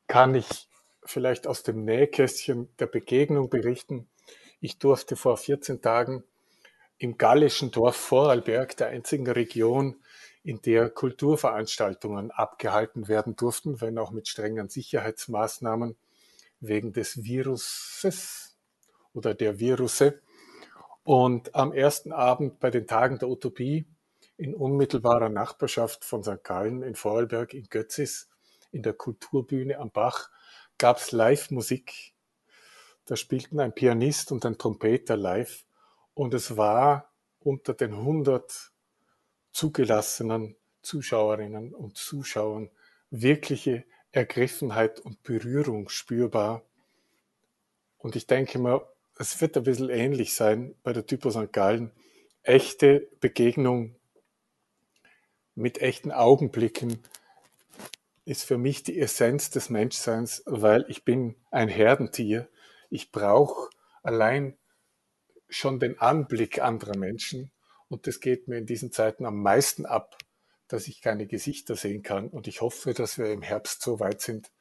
kann 0.07 0.37
ich 0.37 0.69
vielleicht 1.03 1.49
aus 1.49 1.65
dem 1.65 1.85
Nähkästchen 1.85 2.69
der 2.79 2.87
Begegnung 2.87 3.51
berichten. 3.51 4.09
Ich 4.61 4.79
durfte 4.79 5.17
vor 5.17 5.37
14 5.37 5.83
Tagen 5.83 6.23
im 6.99 7.19
gallischen 7.19 7.73
Dorf 7.73 7.97
Vorarlberg, 7.97 8.77
der 8.77 8.91
einzigen 8.91 9.27
Region, 9.27 9.97
in 10.45 10.63
der 10.63 10.89
Kulturveranstaltungen 10.91 12.31
abgehalten 12.31 13.09
werden 13.09 13.35
durften, 13.35 13.81
wenn 13.81 13.99
auch 13.99 14.13
mit 14.13 14.29
strengen 14.29 14.69
Sicherheitsmaßnahmen 14.69 15.97
wegen 16.61 16.93
des 16.93 17.25
Viruses 17.25 18.57
oder 19.15 19.35
der 19.35 19.59
Virusse. 19.59 20.21
Und 21.03 21.57
am 21.57 21.73
ersten 21.73 22.13
Abend 22.13 22.61
bei 22.61 22.71
den 22.71 22.87
Tagen 22.87 23.19
der 23.19 23.29
Utopie 23.29 23.85
in 24.41 24.55
unmittelbarer 24.55 25.29
Nachbarschaft 25.29 26.03
von 26.03 26.25
St. 26.25 26.43
Gallen 26.43 26.83
in 26.83 26.95
Vorarlberg 26.95 27.53
in 27.53 27.69
Götzis 27.69 28.31
in 28.73 28.83
der 28.83 28.95
Kulturbühne 28.95 29.79
am 29.79 29.91
Bach 29.91 30.31
gab 30.79 30.97
es 30.97 31.13
Live-Musik. 31.13 32.15
Da 33.05 33.17
spielten 33.17 33.61
ein 33.61 33.75
Pianist 33.75 34.33
und 34.33 34.47
ein 34.47 34.57
Trompeter 34.57 35.17
live 35.17 35.67
und 36.15 36.33
es 36.33 36.57
war 36.57 37.13
unter 37.41 37.75
den 37.75 37.93
100 37.93 38.73
zugelassenen 39.53 40.57
Zuschauerinnen 40.81 41.75
und 41.75 41.99
Zuschauern 41.99 42.71
wirkliche 43.11 43.85
Ergriffenheit 44.11 45.01
und 45.01 45.23
Berührung 45.23 45.91
spürbar. 45.91 46.63
Und 47.99 48.17
ich 48.17 48.27
denke 48.27 48.59
mal, 48.59 48.87
es 49.19 49.39
wird 49.43 49.59
ein 49.59 49.65
bisschen 49.65 49.91
ähnlich 49.91 50.33
sein 50.35 50.75
bei 50.83 50.95
der 50.95 51.05
Typo 51.05 51.31
St. 51.31 51.53
Gallen. 51.53 51.91
Echte 52.43 53.07
Begegnung 53.21 53.97
mit 55.55 55.81
echten 55.81 56.13
Augenblicken 56.13 57.03
ist 58.25 58.45
für 58.45 58.59
mich 58.59 58.83
die 58.83 58.99
Essenz 58.99 59.51
des 59.51 59.71
Menschseins, 59.71 60.43
weil 60.47 60.85
ich 60.89 61.05
bin 61.05 61.37
ein 61.51 61.69
Herdentier. 61.69 62.49
Ich 62.89 63.11
brauche 63.13 63.71
allein 64.03 64.57
schon 65.49 65.81
den 65.81 65.99
Anblick 65.99 66.61
anderer 66.61 66.97
Menschen 66.97 67.51
Und 67.89 68.07
das 68.07 68.21
geht 68.21 68.47
mir 68.47 68.57
in 68.57 68.67
diesen 68.67 68.93
Zeiten 68.93 69.27
am 69.27 69.43
meisten 69.43 69.85
ab, 69.85 70.17
dass 70.69 70.87
ich 70.87 71.01
keine 71.01 71.27
Gesichter 71.27 71.75
sehen 71.75 72.05
kann. 72.05 72.29
Und 72.29 72.47
ich 72.47 72.61
hoffe, 72.61 72.95
dass 72.95 73.19
wir 73.19 73.33
im 73.33 73.43
Herbst 73.43 73.83
so 73.83 73.99
weit 73.99 74.21
sind, 74.21 74.53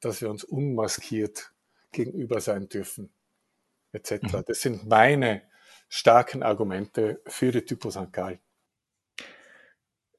dass 0.00 0.20
wir 0.20 0.28
uns 0.28 0.44
unmaskiert 0.44 1.52
gegenüber 1.92 2.40
sein 2.40 2.68
dürfen, 2.68 3.10
etc. 3.92 4.22
Mhm. 4.22 4.44
Das 4.46 4.60
sind 4.60 4.86
meine 4.86 5.42
starken 5.88 6.42
Argumente 6.42 7.22
für 7.26 7.52
die 7.52 7.64
Typo 7.64 7.90
St. 7.90 8.12
Gallen. 8.12 8.40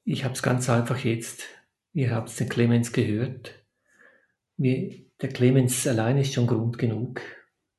Ich 0.08 0.22
habe 0.22 0.34
es 0.34 0.42
ganz 0.42 0.70
einfach 0.70 0.98
jetzt. 0.98 1.42
Ihr 1.92 2.14
habt 2.14 2.38
den 2.38 2.48
Clemens 2.48 2.92
gehört. 2.92 3.64
Wir, 4.56 5.04
der 5.20 5.30
Clemens 5.30 5.84
allein 5.88 6.16
ist 6.16 6.32
schon 6.32 6.46
Grund 6.46 6.78
genug, 6.78 7.20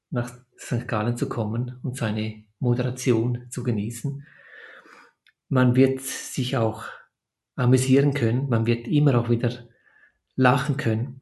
nach 0.09 0.37
St. 0.59 0.89
Gallen 0.89 1.15
zu 1.15 1.29
kommen 1.29 1.79
und 1.83 1.95
seine 1.95 2.43
Moderation 2.59 3.47
zu 3.49 3.63
genießen. 3.63 4.27
Man 5.47 5.77
wird 5.77 6.01
sich 6.01 6.57
auch 6.57 6.83
amüsieren 7.55 8.13
können, 8.13 8.49
man 8.49 8.65
wird 8.65 8.89
immer 8.89 9.17
auch 9.17 9.29
wieder 9.29 9.65
lachen 10.35 10.75
können, 10.75 11.21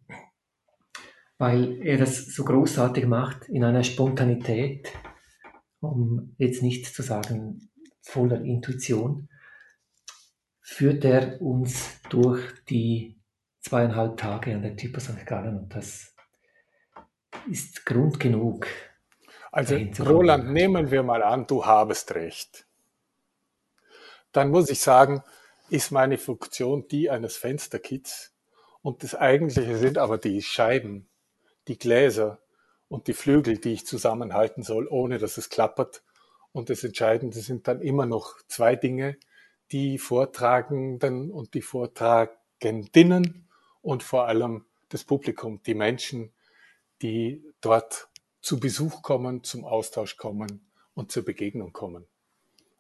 weil 1.37 1.79
er 1.83 1.99
das 1.99 2.33
so 2.33 2.43
großartig 2.43 3.05
macht 3.05 3.47
in 3.47 3.63
einer 3.63 3.83
Spontanität, 3.83 4.91
um 5.81 6.33
jetzt 6.39 6.63
nicht 6.63 6.87
zu 6.87 7.03
sagen 7.03 7.69
voller 8.01 8.41
Intuition, 8.41 9.29
führt 10.65 11.05
er 11.05 11.39
uns 11.43 12.01
durch 12.09 12.41
die 12.67 13.15
zweieinhalb 13.61 14.17
Tage 14.17 14.55
an 14.55 14.63
der 14.63 14.75
Typo 14.75 14.99
St. 14.99 15.23
Gallen 15.23 15.59
und 15.59 15.75
das 15.75 16.15
ist 17.49 17.85
Grund 17.85 18.19
genug. 18.19 18.65
Also 19.51 19.75
Roland, 19.99 20.51
nehmen 20.51 20.89
wir 20.89 21.03
mal 21.03 21.21
an, 21.21 21.45
du 21.45 21.63
habest 21.63 22.15
recht. 22.15 22.65
Dann 24.31 24.49
muss 24.49 24.71
ich 24.71 24.79
sagen, 24.79 25.23
ist 25.69 25.91
meine 25.91 26.17
Funktion 26.17 26.87
die 26.87 27.11
eines 27.11 27.37
Fensterkits 27.37 28.33
und 28.81 29.03
das 29.03 29.13
eigentliche 29.13 29.77
sind 29.77 29.99
aber 29.99 30.17
die 30.17 30.41
Scheiben, 30.41 31.07
die 31.67 31.77
Gläser 31.77 32.39
und 32.87 33.07
die 33.07 33.13
Flügel, 33.13 33.59
die 33.59 33.73
ich 33.73 33.85
zusammenhalten 33.85 34.63
soll, 34.63 34.87
ohne 34.87 35.19
dass 35.19 35.37
es 35.37 35.49
klappert. 35.49 36.01
Und 36.51 36.71
das 36.71 36.83
Entscheidende 36.83 37.37
sind 37.39 37.67
dann 37.67 37.81
immer 37.81 38.07
noch 38.07 38.37
zwei 38.47 38.75
Dinge, 38.75 39.17
die 39.71 39.97
Vortragenden 39.97 41.31
und 41.31 41.53
die 41.53 41.61
Vortragendinnen 41.61 43.47
und 43.81 44.03
vor 44.03 44.27
allem 44.27 44.65
das 44.89 45.03
Publikum, 45.03 45.61
die 45.63 45.73
Menschen, 45.73 46.33
die 47.01 47.43
dort 47.61 48.09
zu 48.41 48.59
Besuch 48.59 49.01
kommen, 49.01 49.43
zum 49.43 49.65
Austausch 49.65 50.17
kommen 50.17 50.67
und 50.93 51.11
zur 51.11 51.25
Begegnung 51.25 51.73
kommen. 51.73 52.05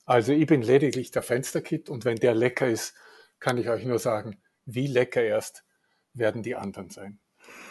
Also 0.05 0.31
ich 0.33 0.45
bin 0.45 0.61
lediglich 0.61 1.11
der 1.11 1.23
Fensterkit 1.23 1.89
und 1.89 2.05
wenn 2.05 2.17
der 2.17 2.35
lecker 2.35 2.67
ist, 2.67 2.93
kann 3.39 3.57
ich 3.57 3.69
euch 3.69 3.85
nur 3.85 3.99
sagen, 3.99 4.39
wie 4.65 4.87
lecker 4.87 5.21
erst 5.21 5.65
werden 6.13 6.43
die 6.43 6.55
anderen 6.55 6.89
sein. 6.89 7.19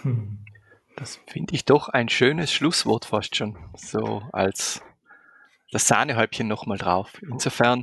Hm. 0.03 0.45
Das 0.97 1.19
finde 1.27 1.55
ich 1.55 1.65
doch 1.65 1.89
ein 1.89 2.09
schönes 2.09 2.53
Schlusswort 2.53 3.05
fast 3.05 3.35
schon, 3.35 3.57
so 3.77 4.23
als 4.33 4.83
das 5.75 5.89
Sahnehäubchen 5.89 6.47
nochmal 6.47 6.79
drauf. 6.79 7.21
Insofern 7.29 7.83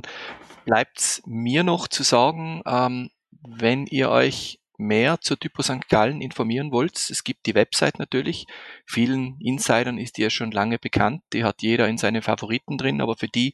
bleibt 0.64 0.98
es 0.98 1.22
mir 1.26 1.62
noch 1.62 1.86
zu 1.88 2.02
sagen, 2.02 2.62
ähm, 2.66 3.10
wenn 3.42 3.86
ihr 3.86 4.08
euch 4.10 4.60
mehr 4.78 5.20
zur 5.20 5.38
Typo 5.38 5.60
St. 5.62 5.86
Gallen 5.88 6.22
informieren 6.22 6.72
wollt, 6.72 6.96
es 7.10 7.22
gibt 7.22 7.44
die 7.46 7.54
Website 7.54 7.98
natürlich. 7.98 8.46
Vielen 8.86 9.38
Insidern 9.40 9.98
ist 9.98 10.16
die 10.16 10.22
ja 10.22 10.30
schon 10.30 10.50
lange 10.50 10.78
bekannt. 10.78 11.22
Die 11.34 11.44
hat 11.44 11.60
jeder 11.60 11.86
in 11.86 11.98
seinen 11.98 12.22
Favoriten 12.22 12.78
drin. 12.78 13.02
Aber 13.02 13.16
für 13.16 13.28
die, 13.28 13.52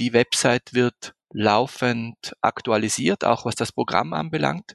Die 0.00 0.12
Website 0.12 0.74
wird 0.74 1.14
laufend 1.32 2.34
aktualisiert, 2.40 3.22
auch 3.22 3.44
was 3.44 3.54
das 3.54 3.70
Programm 3.70 4.12
anbelangt. 4.12 4.74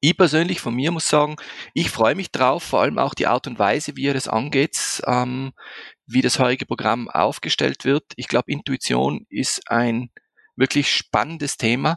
Ich 0.00 0.14
persönlich 0.14 0.60
von 0.60 0.74
mir 0.74 0.90
muss 0.92 1.08
sagen, 1.08 1.36
ich 1.72 1.88
freue 1.88 2.16
mich 2.16 2.32
drauf, 2.32 2.64
vor 2.64 2.82
allem 2.82 2.98
auch 2.98 3.14
die 3.14 3.28
Art 3.28 3.46
und 3.46 3.58
Weise, 3.58 3.96
wie 3.96 4.08
er 4.08 4.12
das 4.12 4.28
angeht, 4.28 5.00
ähm, 5.06 5.54
wie 6.04 6.20
das 6.20 6.38
heutige 6.38 6.66
Programm 6.66 7.08
aufgestellt 7.08 7.86
wird. 7.86 8.04
Ich 8.16 8.28
glaube, 8.28 8.52
Intuition 8.52 9.24
ist 9.30 9.70
ein 9.70 10.10
wirklich 10.54 10.92
spannendes 10.92 11.56
Thema 11.56 11.96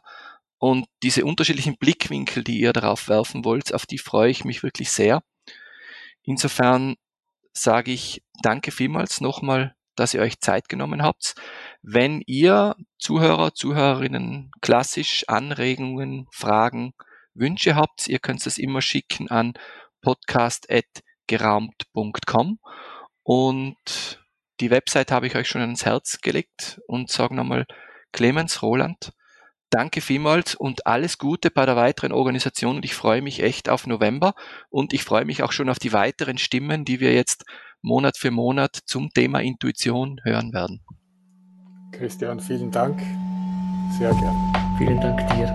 und 0.60 0.86
diese 1.04 1.26
unterschiedlichen 1.26 1.76
Blickwinkel, 1.78 2.46
die 2.46 2.58
ihr 2.58 2.72
darauf 2.72 3.10
werfen 3.10 3.44
wollt, 3.44 3.74
auf 3.74 3.86
die 3.86 3.98
freue 3.98 4.32
ich 4.32 4.46
mich 4.46 4.64
wirklich 4.64 4.92
sehr. 4.92 5.22
Insofern 6.24 6.96
sage 7.54 7.92
ich 7.92 8.24
danke 8.42 8.72
vielmals 8.72 9.22
nochmal, 9.22 9.76
dass 9.96 10.14
ihr 10.14 10.22
euch 10.22 10.40
Zeit 10.40 10.70
genommen 10.70 11.04
habt. 11.04 11.36
Wenn 11.82 12.22
ihr 12.26 12.76
Zuhörer, 12.98 13.54
Zuhörerinnen 13.54 14.52
klassisch 14.62 15.26
Anregungen, 15.28 16.28
Fragen, 16.32 16.94
Wünsche 17.34 17.76
habt, 17.76 18.08
ihr 18.08 18.20
könnt 18.20 18.46
es 18.46 18.58
immer 18.58 18.82
schicken 18.82 19.30
an 19.30 19.54
podcast.geraumt.com 20.02 22.60
und 23.24 24.20
die 24.60 24.72
Website 24.72 25.12
habe 25.12 25.28
ich 25.28 25.36
euch 25.36 25.48
schon 25.48 25.62
ans 25.62 25.86
Herz 25.86 26.20
gelegt 26.22 26.82
und 26.88 27.10
sage 27.10 27.36
nochmal 27.36 27.66
Clemens 28.12 28.62
Roland, 28.62 29.14
danke 29.70 30.02
vielmals 30.02 30.56
und 30.56 30.88
alles 30.88 31.18
Gute 31.18 31.52
bei 31.52 31.66
der 31.66 31.76
weiteren 31.76 32.12
Organisation 32.12 32.78
und 32.78 32.86
ich 32.86 32.94
freue 32.94 33.22
mich 33.22 33.42
echt 33.42 33.70
auf 33.70 33.88
November 33.88 34.34
und 34.70 34.94
ich 34.94 35.04
freue 35.04 35.26
mich 35.26 35.44
auch 35.44 35.52
schon 35.52 35.70
auf 35.70 35.80
die 35.80 35.94
weiteren 35.94 36.38
Stimmen, 36.38 36.86
die 36.86 37.00
wir 37.00 37.14
jetzt 37.14 37.46
Monat 37.82 38.18
für 38.18 38.32
Monat 38.32 38.76
zum 38.86 39.10
Thema 39.12 39.40
Intuition 39.40 40.20
hören 40.24 40.54
werden. 40.54 40.82
Christian, 41.92 42.40
vielen 42.40 42.72
Dank. 42.72 43.00
Sehr 43.98 44.14
gern. 44.14 44.54
Vielen 44.78 45.02
Dank 45.02 45.20
dir 45.36 45.48